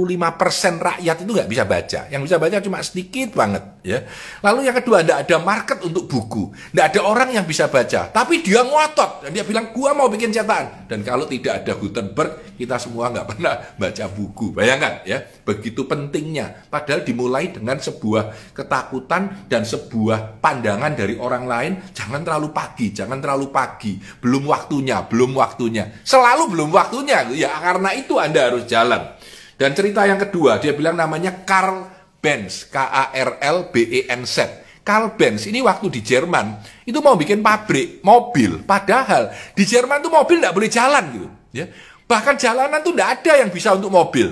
rakyat 0.78 1.16
itu 1.26 1.30
nggak 1.34 1.50
bisa 1.50 1.64
baca. 1.66 2.00
Yang 2.06 2.22
bisa 2.30 2.36
baca 2.38 2.56
cuma 2.62 2.78
sedikit 2.78 3.34
banget. 3.34 3.82
ya. 3.82 4.06
Lalu 4.46 4.70
yang 4.70 4.76
kedua, 4.78 5.02
tidak 5.02 5.26
ada 5.26 5.36
market 5.42 5.78
untuk 5.82 6.06
buku. 6.06 6.54
Tidak 6.70 6.84
ada 6.94 7.00
orang 7.02 7.34
yang 7.34 7.42
bisa 7.42 7.66
baca. 7.66 8.06
Tapi 8.06 8.46
dia 8.46 8.62
ngotot. 8.62 9.26
Dan 9.26 9.34
dia 9.34 9.42
bilang, 9.42 9.74
gua 9.74 9.98
mau 9.98 10.06
bikin 10.06 10.30
cetakan. 10.30 10.86
Dan 10.86 11.02
kalau 11.02 11.26
tidak 11.26 11.66
ada 11.66 11.74
Gutenberg, 11.74 12.54
kita 12.54 12.78
semua 12.78 13.10
nggak 13.10 13.26
pernah 13.34 13.54
baca 13.74 14.04
buku. 14.14 14.54
Bayangkan 14.54 15.02
ya, 15.02 15.26
begitu 15.42 15.90
pentingnya. 15.90 16.70
Padahal 16.70 17.02
dimulai 17.02 17.50
dengan 17.50 17.82
sebuah 17.82 18.54
ketakutan 18.54 19.50
dan 19.50 19.66
sebuah 19.66 20.38
pandangan 20.38 20.94
dari 20.94 21.18
orang 21.18 21.50
lain. 21.50 21.72
Jangan 21.90 22.22
terlalu 22.22 22.54
pagi, 22.54 22.94
jangan 22.94 23.18
terlalu 23.18 23.50
pagi. 23.50 23.98
Belum 24.22 24.35
belum 24.36 24.52
waktunya, 24.52 25.00
belum 25.08 25.32
waktunya. 25.32 25.96
Selalu 26.04 26.52
belum 26.52 26.68
waktunya. 26.68 27.24
Ya 27.32 27.56
karena 27.56 27.96
itu 27.96 28.20
Anda 28.20 28.52
harus 28.52 28.68
jalan. 28.68 29.16
Dan 29.56 29.72
cerita 29.72 30.04
yang 30.04 30.20
kedua, 30.20 30.60
dia 30.60 30.76
bilang 30.76 30.92
namanya 30.92 31.32
Karl 31.48 31.88
Benz, 32.20 32.68
K 32.68 32.76
A 32.76 33.16
R 33.16 33.40
L 33.40 33.72
B 33.72 33.80
E 33.80 34.00
N 34.12 34.28
Z. 34.28 34.68
Karl 34.84 35.16
Benz 35.16 35.48
ini 35.48 35.64
waktu 35.64 35.88
di 35.88 36.04
Jerman 36.04 36.60
itu 36.84 37.00
mau 37.00 37.16
bikin 37.16 37.40
pabrik 37.40 38.04
mobil, 38.04 38.60
padahal 38.62 39.32
di 39.56 39.64
Jerman 39.64 40.04
tuh 40.04 40.12
mobil 40.12 40.38
tidak 40.38 40.54
boleh 40.54 40.70
jalan 40.70 41.04
gitu, 41.10 41.28
ya. 41.56 41.66
Bahkan 42.06 42.38
jalanan 42.38 42.78
tuh 42.86 42.94
tidak 42.94 43.08
ada 43.18 43.32
yang 43.42 43.50
bisa 43.50 43.74
untuk 43.74 43.90
mobil. 43.90 44.30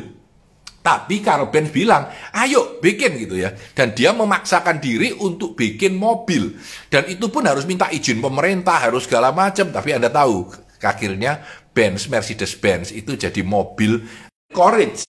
Tapi 0.85 1.25
Karl 1.25 1.49
Benz 1.49 1.73
bilang, 1.73 2.13
ayo 2.37 2.77
bikin 2.77 3.17
gitu 3.17 3.41
ya. 3.41 3.57
Dan 3.73 3.97
dia 3.97 4.13
memaksakan 4.13 4.85
diri 4.85 5.17
untuk 5.17 5.57
bikin 5.57 5.97
mobil. 5.97 6.61
Dan 6.93 7.09
itu 7.09 7.33
pun 7.33 7.41
harus 7.49 7.65
minta 7.65 7.89
izin 7.89 8.21
pemerintah, 8.21 8.85
harus 8.85 9.09
segala 9.09 9.33
macam. 9.33 9.73
Tapi 9.73 9.97
Anda 9.97 10.13
tahu, 10.13 10.53
akhirnya 10.85 11.41
Benz, 11.73 12.05
Mercedes-Benz 12.13 12.93
itu 12.93 13.17
jadi 13.17 13.41
mobil 13.41 14.05
courage. 14.53 15.09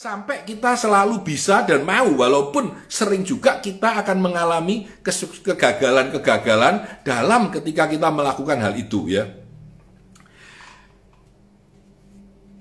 Sampai 0.00 0.48
kita 0.48 0.80
selalu 0.80 1.20
bisa 1.20 1.60
dan 1.68 1.84
mau, 1.84 2.08
walaupun 2.08 2.72
sering 2.88 3.20
juga 3.20 3.60
kita 3.60 4.00
akan 4.00 4.16
mengalami 4.16 4.88
kegagalan-kegagalan 5.04 7.04
dalam 7.04 7.52
ketika 7.52 7.84
kita 7.84 8.08
melakukan 8.08 8.64
hal 8.64 8.72
itu 8.80 9.12
ya. 9.12 9.41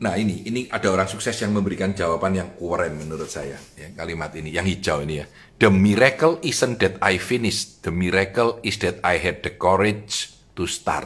Nah 0.02 0.18
ini, 0.18 0.42
ini 0.50 0.66
ada 0.66 0.90
orang 0.90 1.06
sukses 1.06 1.38
yang 1.46 1.54
memberikan 1.54 1.94
jawaban 1.94 2.34
yang 2.34 2.50
keren 2.58 2.98
menurut 2.98 3.30
saya. 3.30 3.54
Ya, 3.78 3.94
kalimat 3.94 4.34
ini, 4.34 4.50
yang 4.50 4.66
hijau 4.66 5.06
ini 5.06 5.22
ya. 5.22 5.30
The 5.62 5.70
miracle 5.70 6.42
isn't 6.42 6.82
that 6.82 6.98
I 7.06 7.22
finished. 7.22 7.86
The 7.86 7.94
miracle 7.94 8.58
is 8.66 8.82
that 8.82 8.98
I 9.06 9.22
had 9.22 9.46
the 9.46 9.54
courage 9.54 10.34
to 10.58 10.66
start. 10.66 11.06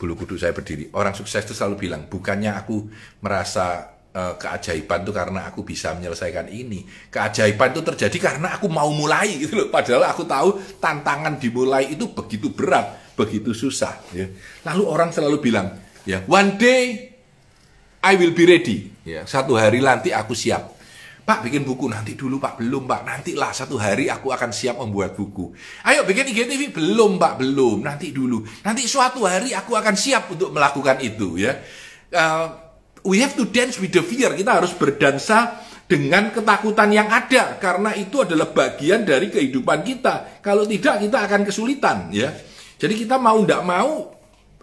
Bulu 0.00 0.16
kuduk 0.16 0.40
saya 0.40 0.56
berdiri. 0.56 0.88
Orang 0.96 1.12
sukses 1.12 1.44
itu 1.44 1.52
selalu 1.52 1.84
bilang, 1.84 2.08
bukannya 2.08 2.56
aku 2.56 2.88
merasa 3.20 3.92
uh, 4.16 4.40
keajaiban 4.40 5.04
itu 5.04 5.12
karena 5.12 5.40
aku 5.44 5.60
bisa 5.60 5.92
menyelesaikan 5.92 6.48
ini. 6.48 6.80
Keajaiban 7.12 7.76
itu 7.76 7.84
terjadi 7.92 8.16
karena 8.32 8.56
aku 8.56 8.72
mau 8.72 8.88
mulai 8.88 9.36
gitu 9.44 9.52
loh. 9.52 9.68
Padahal 9.68 10.08
aku 10.08 10.24
tahu 10.24 10.80
tantangan 10.80 11.36
dimulai 11.36 11.92
itu 11.92 12.08
begitu 12.08 12.48
berat, 12.56 13.12
begitu 13.20 13.52
susah. 13.52 14.00
Ya. 14.16 14.32
Lalu 14.64 14.82
orang 14.88 15.12
selalu 15.12 15.44
bilang, 15.44 15.76
ya 16.08 16.24
one 16.24 16.56
day 16.56 17.13
I 18.04 18.20
will 18.20 18.36
be 18.36 18.44
ready. 18.44 18.92
Ya, 19.08 19.24
satu 19.24 19.56
hari 19.56 19.80
nanti 19.80 20.12
aku 20.12 20.36
siap. 20.36 20.76
Pak 21.24 21.40
bikin 21.40 21.64
buku 21.64 21.88
nanti 21.88 22.12
dulu 22.12 22.36
Pak 22.36 22.60
belum 22.60 22.84
Pak 22.84 23.00
nantilah 23.08 23.48
satu 23.56 23.80
hari 23.80 24.12
aku 24.12 24.28
akan 24.28 24.52
siap 24.52 24.76
membuat 24.76 25.16
buku. 25.16 25.56
Ayo 25.88 26.04
bikin 26.04 26.28
IGTV 26.28 26.76
belum 26.76 27.16
Pak 27.16 27.40
belum 27.40 27.80
nanti 27.80 28.12
dulu 28.12 28.44
nanti 28.60 28.84
suatu 28.84 29.24
hari 29.24 29.56
aku 29.56 29.72
akan 29.72 29.96
siap 29.96 30.28
untuk 30.28 30.52
melakukan 30.52 31.00
itu 31.00 31.40
ya. 31.40 31.56
Uh, 32.12 32.52
we 33.08 33.24
have 33.24 33.32
to 33.32 33.48
dance 33.48 33.80
with 33.80 33.96
the 33.96 34.04
fear 34.04 34.36
kita 34.36 34.52
harus 34.52 34.76
berdansa 34.76 35.64
dengan 35.88 36.28
ketakutan 36.28 36.92
yang 36.92 37.08
ada 37.08 37.56
karena 37.56 37.96
itu 37.96 38.20
adalah 38.20 38.52
bagian 38.52 39.08
dari 39.08 39.32
kehidupan 39.32 39.80
kita. 39.80 40.44
Kalau 40.44 40.68
tidak 40.68 41.08
kita 41.08 41.24
akan 41.24 41.40
kesulitan 41.48 42.12
ya. 42.12 42.28
Jadi 42.76 43.00
kita 43.00 43.16
mau 43.16 43.40
tidak 43.40 43.64
mau 43.64 44.13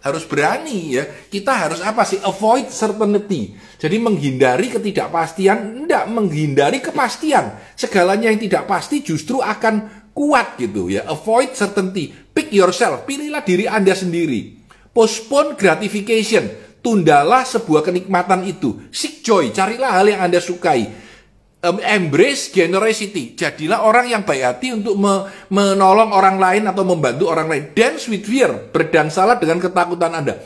harus 0.02 0.26
berani 0.26 0.98
ya. 0.98 1.06
Kita 1.06 1.54
harus 1.54 1.80
apa 1.82 2.02
sih? 2.04 2.18
Avoid 2.22 2.74
certainty. 2.74 3.54
Jadi 3.78 3.98
menghindari 4.02 4.74
ketidakpastian, 4.74 5.86
tidak 5.86 6.06
menghindari 6.10 6.82
kepastian. 6.82 7.58
Segalanya 7.78 8.30
yang 8.30 8.42
tidak 8.42 8.66
pasti 8.66 9.06
justru 9.06 9.40
akan 9.40 10.10
kuat 10.12 10.58
gitu 10.58 10.90
ya. 10.90 11.06
Avoid 11.08 11.54
certainty. 11.54 12.12
Pick 12.12 12.50
yourself. 12.52 13.06
Pilihlah 13.06 13.46
diri 13.46 13.70
Anda 13.70 13.94
sendiri. 13.94 14.60
Postpone 14.92 15.56
gratification. 15.56 16.50
Tundalah 16.82 17.46
sebuah 17.46 17.86
kenikmatan 17.86 18.42
itu. 18.50 18.90
Seek 18.90 19.22
joy. 19.22 19.54
Carilah 19.54 20.02
hal 20.02 20.10
yang 20.10 20.22
Anda 20.26 20.42
sukai 20.42 21.11
um, 21.66 21.78
embrace 21.82 22.50
generosity. 22.50 23.38
Jadilah 23.38 23.86
orang 23.86 24.10
yang 24.10 24.22
baik 24.26 24.44
hati 24.44 24.74
untuk 24.74 24.98
me 24.98 25.30
menolong 25.50 26.12
orang 26.12 26.38
lain 26.42 26.64
atau 26.68 26.84
membantu 26.86 27.30
orang 27.30 27.48
lain. 27.48 27.64
Dance 27.74 28.10
with 28.10 28.26
fear. 28.26 28.50
Berdansalah 28.74 29.38
dengan 29.38 29.62
ketakutan 29.62 30.12
Anda. 30.14 30.42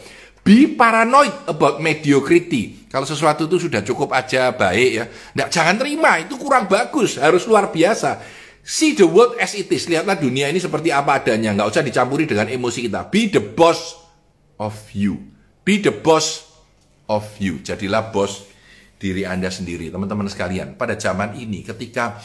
Be 0.46 0.70
paranoid 0.78 1.50
about 1.50 1.82
mediocrity. 1.82 2.86
Kalau 2.86 3.04
sesuatu 3.04 3.50
itu 3.50 3.66
sudah 3.66 3.82
cukup 3.82 4.14
aja 4.14 4.54
baik 4.54 4.92
ya, 4.94 5.06
nggak 5.34 5.50
jangan 5.50 5.76
terima 5.82 6.22
itu 6.22 6.38
kurang 6.38 6.70
bagus, 6.70 7.18
harus 7.18 7.50
luar 7.50 7.74
biasa. 7.74 8.22
See 8.62 8.94
the 8.94 9.10
world 9.10 9.42
as 9.42 9.58
it 9.58 9.68
is. 9.74 9.90
Lihatlah 9.90 10.22
dunia 10.22 10.46
ini 10.54 10.62
seperti 10.62 10.94
apa 10.94 11.18
adanya, 11.18 11.50
nggak 11.50 11.70
usah 11.74 11.82
dicampuri 11.82 12.30
dengan 12.30 12.46
emosi 12.46 12.86
kita. 12.86 13.10
Be 13.10 13.26
the 13.26 13.42
boss 13.42 13.98
of 14.62 14.78
you. 14.94 15.18
Be 15.66 15.82
the 15.82 15.90
boss 15.90 16.46
of 17.10 17.26
you. 17.42 17.58
Jadilah 17.66 18.14
bos 18.14 18.46
diri 18.96 19.28
Anda 19.28 19.52
sendiri, 19.52 19.92
teman-teman 19.92 20.28
sekalian. 20.28 20.80
Pada 20.80 20.96
zaman 20.96 21.36
ini 21.36 21.62
ketika 21.62 22.20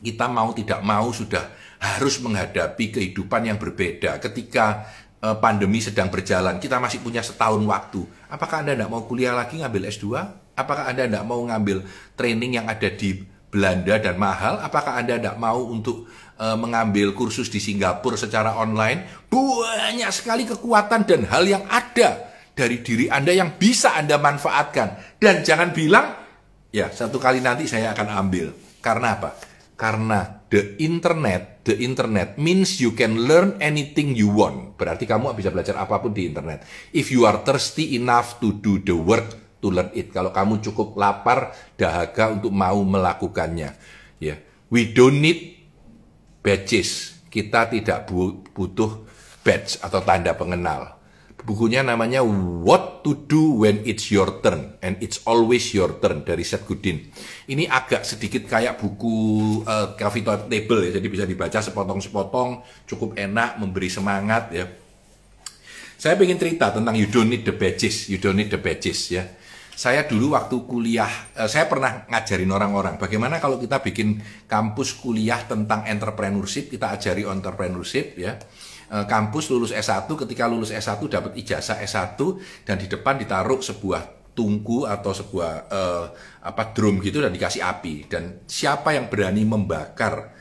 kita 0.00 0.26
mau 0.32 0.54
tidak 0.56 0.80
mau 0.80 1.12
sudah 1.12 1.50
harus 1.80 2.20
menghadapi 2.20 2.92
kehidupan 2.92 3.48
yang 3.48 3.58
berbeda. 3.60 4.20
Ketika 4.20 4.88
Eh, 5.20 5.36
pandemi 5.36 5.84
sedang 5.84 6.08
berjalan, 6.08 6.56
kita 6.56 6.80
masih 6.80 7.04
punya 7.04 7.20
setahun 7.20 7.60
waktu. 7.68 8.00
Apakah 8.32 8.64
Anda 8.64 8.72
tidak 8.72 8.88
mau 8.88 9.04
kuliah 9.04 9.36
lagi 9.36 9.60
ngambil 9.60 9.92
S2? 9.92 10.16
Apakah 10.56 10.88
Anda 10.88 11.12
tidak 11.12 11.28
mau 11.28 11.44
ngambil 11.44 11.84
training 12.16 12.56
yang 12.56 12.64
ada 12.64 12.88
di 12.88 13.20
Belanda 13.52 14.00
dan 14.00 14.16
mahal? 14.16 14.64
Apakah 14.64 14.96
Anda 14.96 15.20
tidak 15.20 15.36
mau 15.36 15.60
untuk 15.68 16.08
uh, 16.40 16.56
mengambil 16.56 17.12
kursus 17.12 17.52
di 17.52 17.60
Singapura 17.60 18.16
secara 18.16 18.56
online? 18.56 19.28
Banyak 19.28 20.08
sekali 20.08 20.48
kekuatan 20.48 21.04
dan 21.04 21.28
hal 21.28 21.44
yang 21.44 21.68
ada 21.68 22.29
dari 22.60 22.84
diri 22.84 23.08
Anda 23.08 23.32
yang 23.32 23.56
bisa 23.56 23.96
Anda 23.96 24.20
manfaatkan. 24.20 25.16
Dan 25.16 25.40
jangan 25.40 25.72
bilang, 25.72 26.12
ya 26.68 26.92
satu 26.92 27.16
kali 27.16 27.40
nanti 27.40 27.64
saya 27.64 27.96
akan 27.96 28.08
ambil. 28.12 28.52
Karena 28.84 29.16
apa? 29.16 29.32
Karena 29.80 30.44
the 30.52 30.76
internet, 30.84 31.64
the 31.64 31.80
internet 31.80 32.36
means 32.36 32.76
you 32.84 32.92
can 32.92 33.24
learn 33.24 33.56
anything 33.64 34.12
you 34.12 34.28
want. 34.28 34.76
Berarti 34.76 35.08
kamu 35.08 35.32
bisa 35.32 35.48
belajar 35.48 35.80
apa 35.80 35.96
pun 36.04 36.12
di 36.12 36.28
internet. 36.28 36.68
If 36.92 37.08
you 37.08 37.24
are 37.24 37.40
thirsty 37.40 37.96
enough 37.96 38.36
to 38.44 38.52
do 38.60 38.76
the 38.76 38.92
work 38.92 39.40
to 39.64 39.68
learn 39.68 39.92
it. 39.96 40.12
Kalau 40.12 40.32
kamu 40.32 40.60
cukup 40.64 40.96
lapar, 40.96 41.56
dahaga 41.76 42.32
untuk 42.32 42.52
mau 42.52 42.80
melakukannya. 42.80 43.70
Ya, 44.20 44.36
yeah. 44.36 44.38
we 44.72 44.88
don't 44.90 45.20
need 45.20 45.64
badges. 46.44 47.20
Kita 47.30 47.70
tidak 47.70 48.10
butuh 48.52 49.06
badge 49.46 49.78
atau 49.80 50.02
tanda 50.02 50.34
pengenal. 50.34 50.99
Bukunya 51.50 51.82
namanya 51.82 52.22
What 52.62 53.02
to 53.02 53.26
Do 53.26 53.66
When 53.66 53.82
It's 53.82 54.06
Your 54.06 54.38
Turn 54.38 54.78
and 54.78 54.94
It's 55.02 55.18
Always 55.26 55.74
Your 55.74 55.98
Turn 55.98 56.22
dari 56.22 56.46
Seth 56.46 56.62
Godin. 56.62 57.10
Ini 57.50 57.66
agak 57.66 58.06
sedikit 58.06 58.46
kayak 58.46 58.78
buku 58.78 59.18
uh, 59.66 59.98
coffee 59.98 60.22
table 60.22 60.86
ya, 60.86 61.02
jadi 61.02 61.06
bisa 61.10 61.26
dibaca 61.26 61.58
sepotong-sepotong, 61.58 62.62
cukup 62.86 63.18
enak, 63.18 63.58
memberi 63.58 63.90
semangat 63.90 64.54
ya. 64.54 64.70
Saya 65.98 66.14
ingin 66.22 66.38
cerita 66.38 66.70
tentang 66.70 66.94
You 66.94 67.10
Don't 67.10 67.26
Need 67.26 67.42
the 67.42 67.58
Badges, 67.58 68.06
You 68.06 68.22
Don't 68.22 68.38
Need 68.38 68.54
the 68.54 68.62
Badges 68.62 69.10
ya. 69.10 69.26
Saya 69.74 70.06
dulu 70.06 70.38
waktu 70.38 70.54
kuliah, 70.70 71.34
uh, 71.34 71.50
saya 71.50 71.66
pernah 71.66 72.06
ngajarin 72.06 72.46
orang-orang 72.46 72.94
bagaimana 72.94 73.42
kalau 73.42 73.58
kita 73.58 73.82
bikin 73.82 74.22
kampus 74.46 74.94
kuliah 75.02 75.42
tentang 75.42 75.82
entrepreneurship, 75.90 76.70
kita 76.70 76.94
ajari 76.94 77.26
entrepreneurship 77.26 78.14
ya 78.14 78.38
Eh, 78.38 78.69
kampus 78.90 79.54
lulus 79.54 79.70
S1 79.70 80.10
ketika 80.10 80.50
lulus 80.50 80.74
S1 80.74 80.98
dapat 81.06 81.38
ijazah 81.38 81.78
S1 81.78 82.18
dan 82.66 82.76
di 82.76 82.90
depan 82.90 83.14
ditaruh 83.22 83.62
sebuah 83.62 84.34
tungku 84.34 84.86
atau 84.86 85.12
sebuah 85.14 85.52
uh, 85.70 86.04
apa 86.42 86.74
drum 86.74 86.98
gitu 87.02 87.22
dan 87.22 87.30
dikasih 87.34 87.62
api 87.62 88.10
dan 88.10 88.42
siapa 88.46 88.94
yang 88.94 89.10
berani 89.10 89.46
membakar 89.46 90.34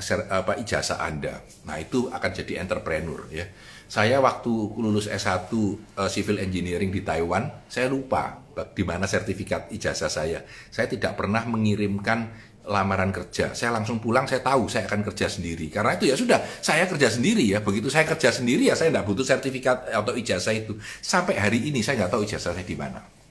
ser, 0.00 0.24
apa 0.30 0.56
ijazah 0.56 1.02
Anda. 1.04 1.42
Nah, 1.68 1.76
itu 1.76 2.08
akan 2.08 2.30
jadi 2.32 2.64
entrepreneur 2.64 3.28
ya. 3.28 3.44
Saya 3.92 4.24
waktu 4.24 4.48
lulus 4.80 5.04
S1 5.04 5.52
uh, 5.52 6.08
civil 6.08 6.40
engineering 6.40 6.88
di 6.88 7.04
Taiwan, 7.04 7.68
saya 7.68 7.92
lupa 7.92 8.40
di 8.72 8.84
mana 8.88 9.04
sertifikat 9.04 9.68
ijazah 9.68 10.08
saya. 10.08 10.40
Saya 10.72 10.88
tidak 10.88 11.20
pernah 11.20 11.44
mengirimkan 11.44 12.32
lamaran 12.66 13.10
kerja. 13.10 13.54
Saya 13.54 13.74
langsung 13.74 13.98
pulang, 13.98 14.26
saya 14.26 14.42
tahu 14.42 14.70
saya 14.70 14.86
akan 14.86 15.02
kerja 15.10 15.26
sendiri. 15.26 15.66
Karena 15.70 15.98
itu 15.98 16.10
ya 16.10 16.16
sudah, 16.18 16.38
saya 16.62 16.86
kerja 16.86 17.08
sendiri 17.10 17.42
ya. 17.42 17.58
Begitu 17.62 17.90
saya 17.90 18.06
kerja 18.06 18.30
sendiri 18.30 18.70
ya 18.70 18.74
saya 18.78 18.94
tidak 18.94 19.06
butuh 19.06 19.26
sertifikat 19.26 19.90
atau 19.90 20.14
ijazah 20.14 20.54
itu. 20.54 20.78
Sampai 21.02 21.38
hari 21.38 21.70
ini 21.70 21.82
saya 21.82 22.04
nggak 22.04 22.12
tahu 22.14 22.22
ijazah 22.26 22.54
saya 22.54 22.66
di 22.66 22.78
mana. 22.78 23.21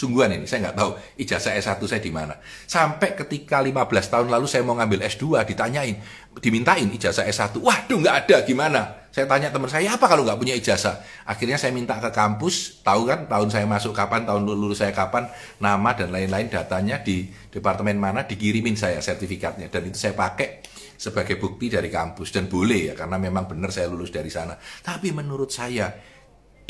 Sungguhan 0.00 0.32
ini, 0.32 0.48
saya 0.48 0.64
nggak 0.64 0.76
tahu 0.80 0.96
ijazah 1.20 1.52
S1 1.60 1.76
saya 1.84 2.00
di 2.00 2.08
mana. 2.08 2.40
Sampai 2.64 3.12
ketika 3.12 3.60
15 3.60 3.84
tahun 3.84 4.32
lalu 4.32 4.48
saya 4.48 4.64
mau 4.64 4.72
ngambil 4.80 5.04
S2, 5.04 5.44
ditanyain, 5.44 6.00
dimintain 6.40 6.88
ijazah 6.88 7.28
S1. 7.28 7.60
Waduh, 7.60 8.00
nggak 8.00 8.16
ada, 8.24 8.36
gimana? 8.48 8.80
Saya 9.12 9.28
tanya 9.28 9.52
teman 9.52 9.68
saya, 9.68 9.92
apa 9.92 10.08
kalau 10.08 10.24
nggak 10.24 10.40
punya 10.40 10.56
ijazah? 10.56 11.04
Akhirnya 11.28 11.60
saya 11.60 11.76
minta 11.76 12.00
ke 12.00 12.08
kampus, 12.08 12.80
tahu 12.80 13.12
kan 13.12 13.28
tahun 13.28 13.52
saya 13.52 13.68
masuk 13.68 13.92
kapan, 13.92 14.24
tahun 14.24 14.48
lulus 14.48 14.80
saya 14.80 14.96
kapan, 14.96 15.28
nama 15.60 15.92
dan 15.92 16.08
lain-lain 16.08 16.48
datanya 16.48 17.04
di 17.04 17.28
departemen 17.52 18.00
mana, 18.00 18.24
dikirimin 18.24 18.80
saya 18.80 19.04
sertifikatnya. 19.04 19.68
Dan 19.68 19.92
itu 19.92 20.00
saya 20.00 20.16
pakai 20.16 20.64
sebagai 20.96 21.36
bukti 21.36 21.68
dari 21.68 21.92
kampus. 21.92 22.32
Dan 22.32 22.48
boleh 22.48 22.88
ya, 22.88 22.94
karena 22.96 23.20
memang 23.20 23.44
benar 23.44 23.68
saya 23.68 23.92
lulus 23.92 24.08
dari 24.08 24.32
sana. 24.32 24.56
Tapi 24.80 25.12
menurut 25.12 25.52
saya, 25.52 25.92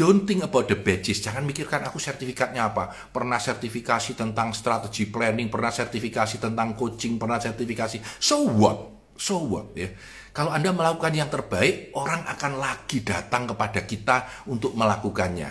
Don't 0.01 0.25
think 0.25 0.41
about 0.41 0.65
the 0.65 0.81
badges. 0.81 1.21
Jangan 1.21 1.45
mikirkan 1.45 1.85
aku 1.85 2.01
sertifikatnya 2.01 2.73
apa. 2.73 2.89
Pernah 2.89 3.37
sertifikasi 3.37 4.17
tentang 4.17 4.57
strategi 4.57 5.05
planning, 5.05 5.53
pernah 5.53 5.69
sertifikasi 5.69 6.41
tentang 6.41 6.73
coaching, 6.73 7.21
pernah 7.21 7.37
sertifikasi. 7.37 8.01
So 8.17 8.49
what? 8.49 9.13
So 9.21 9.45
what? 9.45 9.77
Ya. 9.77 9.93
Kalau 10.33 10.57
Anda 10.57 10.73
melakukan 10.73 11.13
yang 11.13 11.29
terbaik, 11.29 11.93
orang 11.93 12.25
akan 12.25 12.53
lagi 12.57 13.05
datang 13.05 13.45
kepada 13.45 13.85
kita 13.85 14.49
untuk 14.49 14.73
melakukannya. 14.73 15.51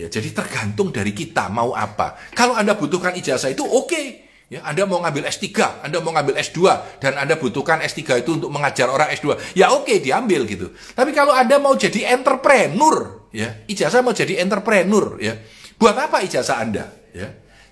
Ya, 0.00 0.08
jadi 0.08 0.32
tergantung 0.32 0.96
dari 0.96 1.12
kita 1.12 1.52
mau 1.52 1.76
apa. 1.76 2.16
Kalau 2.32 2.56
Anda 2.56 2.80
butuhkan 2.80 3.12
ijazah 3.20 3.52
itu 3.52 3.68
oke. 3.68 3.84
Okay. 3.84 4.29
Ya, 4.50 4.66
Anda 4.66 4.82
mau 4.82 4.98
ngambil 4.98 5.30
S3, 5.30 5.46
Anda 5.86 6.02
mau 6.02 6.10
ngambil 6.10 6.34
S2, 6.42 6.58
dan 6.98 7.14
Anda 7.14 7.38
butuhkan 7.38 7.78
S3 7.86 8.26
itu 8.26 8.34
untuk 8.34 8.50
mengajar 8.50 8.90
orang 8.90 9.14
S2, 9.14 9.54
ya 9.54 9.70
oke 9.70 9.86
okay, 9.86 10.02
diambil 10.02 10.42
gitu. 10.42 10.74
Tapi 10.74 11.14
kalau 11.14 11.30
Anda 11.30 11.62
mau 11.62 11.78
jadi 11.78 12.10
entrepreneur, 12.18 13.30
ya 13.30 13.62
ijazah 13.70 14.02
mau 14.02 14.10
jadi 14.10 14.42
entrepreneur, 14.42 15.22
ya 15.22 15.38
buat 15.78 15.94
apa 15.94 16.18
ijazah 16.26 16.66
Anda? 16.66 16.90
Ya, 17.14 17.30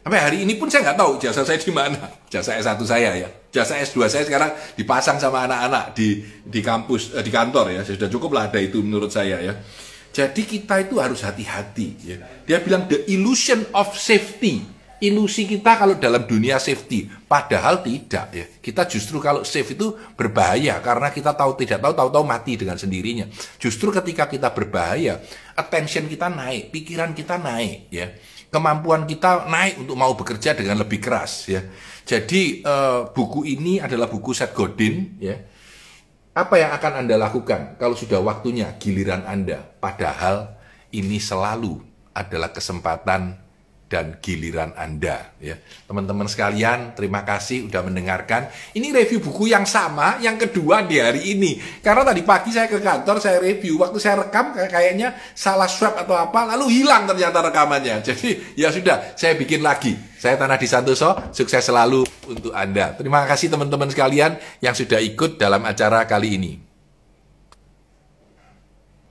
Sampai 0.09 0.25
hari 0.25 0.39
ini 0.41 0.57
pun 0.57 0.73
saya 0.73 0.89
nggak 0.89 0.99
tahu 1.05 1.13
jasa 1.21 1.45
saya 1.45 1.61
di 1.61 1.69
mana. 1.69 2.01
Jasa 2.33 2.57
S1 2.57 2.81
saya 2.89 3.13
ya. 3.13 3.29
Jasa 3.53 3.77
S2 3.77 4.09
saya 4.09 4.25
sekarang 4.25 4.57
dipasang 4.73 5.21
sama 5.21 5.45
anak-anak 5.45 5.93
di 5.93 6.25
di 6.49 6.65
kampus 6.65 7.13
eh, 7.13 7.21
di 7.21 7.29
kantor 7.29 7.77
ya. 7.77 7.85
Sudah 7.85 8.09
cukup 8.09 8.33
lah 8.33 8.49
ada 8.49 8.57
itu 8.57 8.81
menurut 8.81 9.13
saya 9.13 9.37
ya. 9.37 9.53
Jadi 10.09 10.49
kita 10.49 10.81
itu 10.81 10.97
harus 10.97 11.21
hati-hati 11.21 11.89
ya. 12.09 12.17
Dia 12.49 12.65
bilang 12.65 12.89
the 12.89 13.05
illusion 13.13 13.69
of 13.77 13.93
safety. 14.01 14.78
Ilusi 14.99 15.47
kita 15.47 15.79
kalau 15.79 15.95
dalam 15.95 16.27
dunia 16.27 16.59
safety, 16.59 17.07
padahal 17.31 17.87
tidak 17.87 18.27
ya. 18.35 18.47
Kita 18.59 18.83
justru 18.91 19.23
kalau 19.23 19.47
safe 19.47 19.79
itu 19.79 19.95
berbahaya 20.19 20.83
karena 20.83 21.15
kita 21.15 21.39
tahu 21.39 21.55
tidak 21.55 21.79
tahu 21.79 21.95
tahu-tahu 21.95 22.25
mati 22.27 22.59
dengan 22.59 22.75
sendirinya. 22.75 23.31
Justru 23.63 23.95
ketika 23.95 24.27
kita 24.27 24.51
berbahaya, 24.51 25.23
attention 25.55 26.11
kita 26.11 26.27
naik, 26.27 26.75
pikiran 26.75 27.15
kita 27.15 27.39
naik 27.39 27.87
ya 27.95 28.11
kemampuan 28.49 29.05
kita 29.05 29.45
naik 29.45 29.85
untuk 29.85 29.97
mau 29.97 30.13
bekerja 30.17 30.57
dengan 30.57 30.81
lebih 30.81 31.01
keras 31.01 31.49
ya. 31.49 31.61
Jadi 32.09 32.65
uh, 32.65 33.13
buku 33.13 33.45
ini 33.45 33.77
adalah 33.81 34.09
buku 34.09 34.33
Seth 34.33 34.57
Godin 34.57 35.21
ya. 35.21 35.37
Apa 36.33 36.55
yang 36.57 36.71
akan 36.73 37.05
Anda 37.05 37.19
lakukan 37.19 37.77
kalau 37.77 37.99
sudah 37.99 38.23
waktunya 38.23 38.73
giliran 38.81 39.27
Anda? 39.29 39.61
Padahal 39.83 40.57
ini 40.95 41.21
selalu 41.21 41.83
adalah 42.15 42.55
kesempatan 42.55 43.37
dan 43.89 44.21
giliran 44.21 44.77
Anda 44.77 45.33
ya. 45.41 45.57
Teman-teman 45.89 46.29
sekalian, 46.29 46.93
terima 46.93 47.25
kasih 47.25 47.67
sudah 47.67 47.81
mendengarkan. 47.81 48.53
Ini 48.77 48.93
review 48.93 49.25
buku 49.25 49.49
yang 49.49 49.65
sama 49.65 50.21
yang 50.21 50.37
kedua 50.37 50.85
di 50.85 51.01
hari 51.01 51.33
ini. 51.33 51.57
Karena 51.81 52.05
tadi 52.05 52.21
pagi 52.21 52.53
saya 52.53 52.69
ke 52.69 52.85
kantor, 52.85 53.17
saya 53.19 53.41
review, 53.41 53.81
waktu 53.81 53.97
saya 53.97 54.29
rekam 54.29 54.53
kayaknya 54.53 55.17
salah 55.33 55.67
swab 55.67 55.97
atau 55.97 56.15
apa, 56.15 56.45
lalu 56.55 56.85
hilang 56.85 57.09
ternyata 57.09 57.41
rekamannya. 57.41 58.05
Jadi 58.05 58.55
ya 58.61 58.69
sudah, 58.69 59.17
saya 59.17 59.33
bikin 59.35 59.65
lagi. 59.65 59.97
Saya 60.21 60.37
Tanah 60.37 60.61
di 60.61 60.69
Santoso, 60.69 61.33
sukses 61.33 61.65
selalu 61.65 62.05
untuk 62.29 62.53
Anda. 62.53 62.93
Terima 62.93 63.25
kasih 63.25 63.49
teman-teman 63.49 63.89
sekalian 63.89 64.37
yang 64.61 64.77
sudah 64.77 65.01
ikut 65.01 65.41
dalam 65.41 65.65
acara 65.65 66.05
kali 66.05 66.37
ini. 66.37 66.68